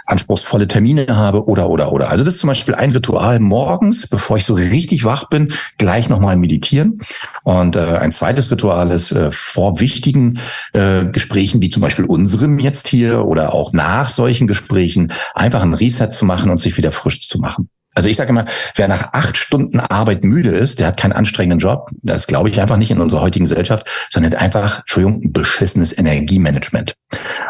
anspruchsvolle 0.07 0.67
Termine 0.67 1.07
habe 1.15 1.47
oder 1.47 1.69
oder 1.69 1.93
oder. 1.93 2.11
Also 2.11 2.25
das 2.25 2.35
ist 2.35 2.41
zum 2.41 2.49
Beispiel 2.49 2.75
ein 2.75 2.91
Ritual 2.91 3.39
morgens, 3.39 4.09
bevor 4.09 4.37
ich 4.37 4.45
so 4.45 4.55
richtig 4.55 5.05
wach 5.05 5.29
bin, 5.29 5.53
gleich 5.79 6.09
nochmal 6.09 6.37
meditieren. 6.37 7.01
Und 7.45 7.77
äh, 7.77 7.99
ein 7.99 8.11
zweites 8.11 8.51
Ritual 8.51 8.91
ist, 8.91 9.13
äh, 9.13 9.31
vor 9.45 9.79
wichtigen 9.79 10.39
äh, 10.73 11.05
Gesprächen, 11.05 11.61
wie 11.61 11.71
zum 11.71 11.83
Beispiel 11.83 12.05
unserem 12.05 12.59
jetzt 12.59 12.89
hier 12.89 13.25
oder 13.25 13.53
auch 13.53 13.73
nach 13.73 14.09
solchen 14.09 14.47
Gesprächen, 14.47 15.13
einfach 15.35 15.63
ein 15.63 15.75
Reset 15.75 16.09
zu 16.11 16.25
machen 16.25 16.51
und 16.51 16.59
sich 16.59 16.77
wieder 16.77 16.93
frisch 16.93 17.29
zu 17.29 17.39
machen. 17.39 17.69
Also 17.95 18.09
ich 18.09 18.17
sage 18.17 18.31
immer, 18.31 18.45
wer 18.75 18.89
nach 18.89 19.13
acht 19.13 19.37
Stunden 19.37 19.79
Arbeit 19.79 20.25
müde 20.25 20.51
ist, 20.51 20.81
der 20.81 20.89
hat 20.89 20.97
keinen 20.97 21.13
anstrengenden 21.13 21.61
Job. 21.61 21.91
Das 22.03 22.27
glaube 22.27 22.49
ich 22.49 22.61
einfach 22.61 22.77
nicht 22.77 22.91
in 22.91 23.01
unserer 23.01 23.21
heutigen 23.21 23.45
Gesellschaft, 23.45 23.89
sondern 24.11 24.35
einfach, 24.35 24.81
Entschuldigung, 24.81 25.23
ein 25.23 25.33
beschissenes 25.33 25.97
Energiemanagement. 25.97 26.95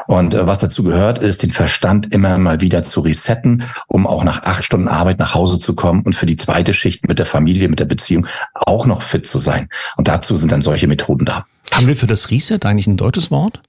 Und 0.06 0.34
äh, 0.34 0.46
was 0.46 0.58
dazu 0.58 0.84
gehört, 0.84 1.18
ist, 1.18 1.42
den 1.42 1.50
Verstand 1.50 2.12
immer 2.12 2.36
mal 2.36 2.60
wieder 2.60 2.82
zu 2.82 3.00
resetten, 3.00 3.64
um 3.88 4.06
auch 4.06 4.22
nach 4.22 4.42
acht 4.42 4.64
Stunden 4.64 4.88
Arbeit 4.88 5.18
nach 5.18 5.34
Hause 5.34 5.58
zu 5.58 5.74
kommen 5.74 6.02
und 6.02 6.14
für 6.14 6.26
die 6.26 6.36
zweite 6.36 6.74
Schicht 6.74 7.08
mit 7.08 7.18
der 7.18 7.26
Familie, 7.26 7.68
mit 7.68 7.80
der 7.80 7.86
Beziehung 7.86 8.26
auch 8.52 8.84
noch 8.84 9.00
fit 9.00 9.26
zu 9.26 9.38
sein. 9.38 9.68
Und 9.96 10.08
dazu 10.08 10.36
sind 10.36 10.52
dann 10.52 10.60
solche 10.60 10.88
Methoden 10.88 11.24
da. 11.24 11.46
Haben 11.72 11.86
wir 11.86 11.96
für 11.96 12.06
das 12.06 12.30
Reset 12.30 12.60
eigentlich 12.64 12.86
ein 12.86 12.96
deutsches 12.96 13.30
Wort? 13.30 13.60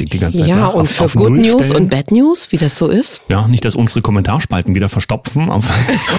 Die, 0.00 0.04
die 0.06 0.18
ganze 0.18 0.38
Zeit 0.38 0.48
ja, 0.48 0.66
und 0.66 0.82
auf, 0.82 0.90
für 0.90 1.04
auf 1.04 1.14
Good 1.14 1.30
Null 1.30 1.38
News 1.40 1.66
stellen. 1.66 1.82
und 1.84 1.90
Bad 1.90 2.10
News, 2.10 2.52
wie 2.52 2.56
das 2.56 2.78
so 2.78 2.88
ist. 2.88 3.20
Ja, 3.28 3.46
nicht, 3.48 3.64
dass 3.64 3.74
unsere 3.74 4.02
Kommentarspalten 4.02 4.74
wieder 4.74 4.88
verstopfen 4.88 5.50
auf 5.50 5.68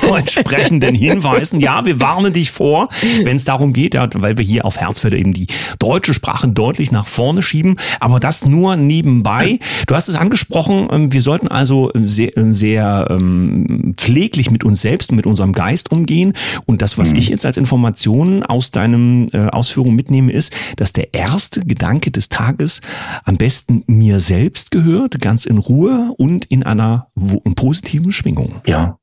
entsprechenden 0.17 0.95
Hinweisen. 0.95 1.59
Ja, 1.59 1.85
wir 1.85 2.01
warnen 2.01 2.33
dich 2.33 2.51
vor, 2.51 2.89
wenn 3.23 3.35
es 3.35 3.45
darum 3.45 3.73
geht, 3.73 3.93
ja, 3.93 4.07
weil 4.15 4.37
wir 4.37 4.45
hier 4.45 4.65
auf 4.65 4.77
Herzfelde 4.77 5.17
eben 5.17 5.33
die 5.33 5.47
deutsche 5.79 6.13
Sprache 6.13 6.47
deutlich 6.47 6.91
nach 6.91 7.07
vorne 7.07 7.41
schieben. 7.41 7.77
Aber 7.99 8.19
das 8.19 8.45
nur 8.45 8.75
nebenbei. 8.75 9.59
Du 9.87 9.95
hast 9.95 10.07
es 10.07 10.15
angesprochen, 10.15 10.87
ähm, 10.91 11.13
wir 11.13 11.21
sollten 11.21 11.47
also 11.47 11.91
sehr, 11.93 12.31
sehr 12.51 13.07
ähm, 13.09 13.93
pfleglich 13.97 14.51
mit 14.51 14.63
uns 14.63 14.81
selbst 14.81 15.09
und 15.09 15.15
mit 15.15 15.25
unserem 15.25 15.53
Geist 15.53 15.91
umgehen. 15.91 16.33
Und 16.65 16.81
das, 16.81 16.97
was 16.97 17.11
mhm. 17.11 17.19
ich 17.19 17.29
jetzt 17.29 17.45
als 17.45 17.57
Information 17.57 18.43
aus 18.43 18.71
deinem 18.71 19.29
äh, 19.33 19.47
Ausführung 19.47 19.95
mitnehme, 19.95 20.31
ist, 20.31 20.53
dass 20.75 20.93
der 20.93 21.13
erste 21.13 21.61
Gedanke 21.61 22.11
des 22.11 22.29
Tages 22.29 22.81
am 23.23 23.37
besten 23.37 23.44
besten 23.45 23.83
mir 23.85 24.19
selbst 24.19 24.71
gehört, 24.71 25.21
ganz 25.21 25.45
in 25.45 25.59
Ruhe 25.59 26.15
und 26.17 26.45
in 26.45 26.63
einer 26.63 27.09
positiven 27.55 28.11
Schwingung. 28.11 28.55
Ja. 28.65 28.97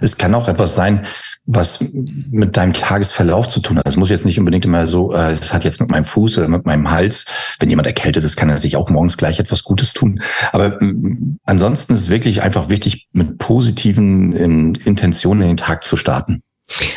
Es 0.00 0.16
kann 0.16 0.36
auch 0.36 0.46
etwas 0.46 0.76
sein, 0.76 1.04
was 1.46 1.84
mit 2.30 2.56
deinem 2.56 2.74
Tagesverlauf 2.74 3.48
zu 3.48 3.58
tun 3.58 3.78
hat. 3.78 3.88
Es 3.88 3.96
muss 3.96 4.10
jetzt 4.10 4.24
nicht 4.24 4.38
unbedingt 4.38 4.64
immer 4.64 4.86
so, 4.86 5.12
äh, 5.14 5.32
es 5.32 5.52
hat 5.52 5.64
jetzt 5.64 5.80
mit 5.80 5.90
meinem 5.90 6.04
Fuß 6.04 6.38
oder 6.38 6.46
mit 6.46 6.64
meinem 6.64 6.92
Hals. 6.92 7.24
Wenn 7.58 7.70
jemand 7.70 7.88
erkältet 7.88 8.22
ist, 8.22 8.36
kann 8.36 8.50
er 8.50 8.58
sich 8.58 8.76
auch 8.76 8.88
morgens 8.88 9.16
gleich 9.16 9.40
etwas 9.40 9.64
Gutes 9.64 9.94
tun. 9.94 10.20
Aber 10.52 10.80
ähm, 10.80 11.38
ansonsten 11.42 11.94
ist 11.94 12.02
es 12.02 12.08
wirklich 12.08 12.42
einfach 12.42 12.68
wichtig, 12.68 13.08
mit 13.10 13.38
positiven 13.38 14.36
ähm, 14.36 14.72
Intentionen 14.84 15.42
in 15.42 15.48
den 15.48 15.56
Tag 15.56 15.82
zu 15.82 15.96
starten. 15.96 16.44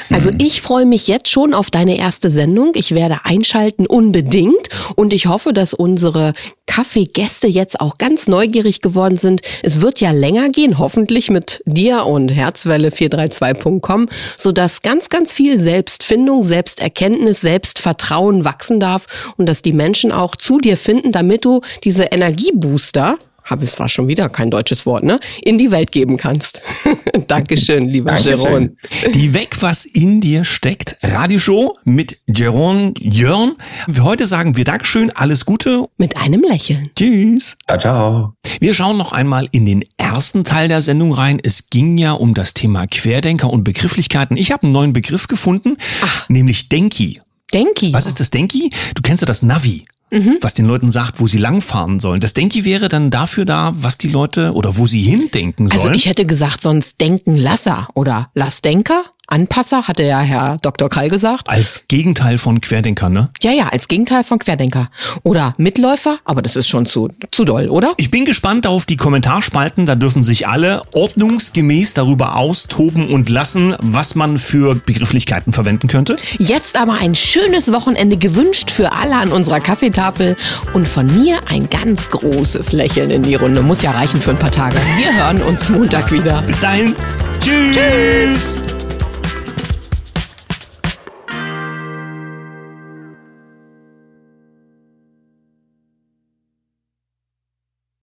Also 0.10 0.29
mhm. 0.29 0.38
ich 0.41 0.62
freue 0.62 0.86
mich 0.86 1.07
jetzt 1.07 1.29
schon 1.29 1.53
auf 1.53 1.71
deine 1.71 1.97
erste 1.97 2.29
Sendung. 2.29 2.71
Ich 2.75 2.93
werde 2.93 3.19
einschalten 3.23 3.86
unbedingt 3.88 4.69
und 4.95 5.13
ich 5.13 5.27
hoffe, 5.27 5.53
dass 5.53 5.73
unsere 5.73 6.34
Kaffeegäste 6.65 7.47
jetzt 7.47 7.79
auch 7.81 7.97
ganz 7.97 8.27
neugierig 8.27 8.81
geworden 8.81 9.17
sind. 9.17 9.41
Es 9.63 9.81
wird 9.81 9.99
ja 9.99 10.12
länger 10.12 10.49
gehen, 10.49 10.79
hoffentlich 10.79 11.29
mit 11.29 11.62
dir 11.65 12.05
und 12.05 12.31
Herzwelle432.com, 12.31 14.10
sodass 14.38 14.81
ganz, 14.81 15.10
ganz 15.10 15.34
viel 15.34 15.60
Selbstfindung, 15.60 16.43
Selbsterkenntnis, 16.43 17.41
Selbstvertrauen 17.41 18.45
wachsen 18.45 18.79
darf 18.79 19.34
und 19.38 19.47
dass 19.47 19.62
die 19.62 19.73
Menschen 19.73 20.12
auch 20.12 20.36
zu 20.36 20.60
dir 20.60 20.77
finden, 20.77 21.12
damit 21.12 21.45
du 21.45 21.62
diese 21.84 22.05
Energiebooster 22.05 23.17
habe 23.43 23.63
es 23.63 23.80
war 23.80 23.89
schon 23.89 24.08
wieder 24.08 24.30
kein 24.30 24.51
deutsches 24.51 24.86
Wort, 24.86 25.04
ne? 25.04 25.19
In 25.41 25.58
die 25.58 25.71
Welt 25.71 25.91
geben 25.91 26.17
kannst. 26.17 26.62
Dankeschön, 27.27 27.88
lieber 27.88 28.17
Jeroen. 28.17 28.77
Die 29.13 29.34
Weg, 29.34 29.62
was 29.62 29.86
in 29.86 30.21
dir 30.21 30.43
steckt. 30.43 30.97
Radioshow 31.04 31.77
mit 31.84 32.19
Jeroen 32.27 32.93
Jörn. 32.99 33.54
Heute 33.99 34.27
sagen 34.27 34.58
wir 34.58 34.63
Dankeschön, 34.63 35.12
alles 35.12 35.45
Gute. 35.45 35.86
Mit 35.97 36.17
einem 36.17 36.41
Lächeln. 36.41 36.89
Tschüss. 36.95 37.58
Ciao, 37.67 37.77
ciao. 37.77 38.34
Wir 38.60 38.73
schauen 38.73 38.97
noch 38.97 39.12
einmal 39.12 39.47
in 39.51 39.65
den 39.65 39.84
ersten 39.97 40.43
Teil 40.43 40.67
der 40.67 40.82
Sendung 40.82 41.13
rein. 41.13 41.39
Es 41.41 41.69
ging 41.69 41.97
ja 41.97 42.13
um 42.13 42.34
das 42.34 42.54
Thema 42.54 42.86
Querdenker 42.88 43.49
und 43.49 43.63
Begrifflichkeiten. 43.63 44.38
Ich 44.38 44.51
habe 44.51 44.63
einen 44.63 44.73
neuen 44.73 44.93
Begriff 44.93 45.27
gefunden, 45.27 45.77
Ach. 46.01 46.30
nämlich 46.30 46.69
Denki. 46.69 47.19
Denki. 47.54 47.91
Was 47.91 48.06
ist 48.06 48.19
das 48.19 48.30
Denki? 48.30 48.69
Du 48.95 49.01
kennst 49.01 49.21
ja 49.21 49.25
das 49.25 49.43
Navi 49.43 49.84
mhm. 50.12 50.38
was 50.41 50.54
den 50.54 50.65
Leuten 50.65 50.89
sagt, 50.89 51.19
wo 51.19 51.28
sie 51.28 51.38
langfahren 51.39 52.00
sollen. 52.00 52.19
Das 52.19 52.34
Denki 52.34 52.65
wäre 52.65 52.89
dann 52.89 53.10
dafür 53.10 53.45
da, 53.45 53.74
was 53.76 53.97
die 53.97 54.10
Leute 54.10 54.54
oder 54.54 54.78
wo 54.78 54.86
sie 54.86 55.02
hindenken 55.02 55.65
also 55.65 55.78
sollen. 55.78 55.89
Also 55.89 55.97
ich 55.97 56.06
hätte 56.08 56.26
gesagt, 56.26 56.62
sonst 56.62 57.02
denken 57.02 57.36
Lasser 57.36 57.88
oder 57.95 58.30
Lassdenker. 58.34 59.04
Anpasser, 59.32 59.88
hatte 59.88 60.04
ja 60.04 60.20
Herr 60.20 60.58
Dr. 60.62 60.89
Krall 60.89 61.10
gesagt. 61.10 61.48
Als 61.48 61.88
Gegenteil 61.88 62.38
von 62.38 62.60
Querdenker, 62.60 63.10
ne? 63.10 63.30
Ja, 63.41 63.52
ja, 63.52 63.70
als 63.70 63.88
Gegenteil 63.88 64.24
von 64.24 64.39
Querdenker. 64.39 64.89
Oder 65.24 65.56
Mitläufer, 65.58 66.20
aber 66.26 66.41
das 66.41 66.58
ist 66.58 66.67
schon 66.67 66.86
zu, 66.86 67.10
zu 67.32 67.46
doll, 67.46 67.70
oder? 67.70 67.94
Ich 67.98 68.12
bin 68.12 68.26
gespannt 68.26 68.67
auf 68.67 68.86
die 68.86 68.98
Kommentarspalten. 68.98 69.86
Da 69.86 69.96
dürfen 69.96 70.24
sich 70.24 70.48
alle 70.48 70.82
ordnungsgemäß 70.94 71.94
darüber 71.94 72.36
austoben 72.36 73.08
und 73.08 73.30
lassen, 73.30 73.76
was 73.80 74.15
man 74.15 74.38
für 74.38 74.76
Begrifflichkeiten 74.76 75.54
verwenden 75.54 75.88
könnte. 75.88 76.17
Jetzt 76.38 76.78
aber 76.78 76.94
ein 76.94 77.15
schönes 77.15 77.72
Wochenende 77.72 78.17
gewünscht 78.17 78.70
für 78.70 78.91
alle 78.91 79.15
an 79.15 79.32
unserer 79.32 79.62
Kaffeetafel 79.62 80.36
und 80.74 80.88
von 80.88 81.06
mir 81.06 81.39
ein 81.48 81.70
ganz 81.70 82.10
großes 82.10 82.74
Lächeln 82.74 83.12
in 83.12 83.24
die 83.24 83.36
Runde. 83.36 83.62
Muss 83.62 83.82
ja 83.82 83.91
reichen 83.91 84.22
für 84.22 84.32
ein 84.32 84.39
paar 84.39 84.52
Tage. 84.52 84.76
Wir 84.98 85.24
hören 85.24 85.41
uns 85.44 85.70
Montag 85.70 86.12
wieder. 86.12 86.41
Bis 86.41 86.60
dahin. 86.60 86.94
Tschüss. 87.39 87.76
Tschüss. 87.76 88.63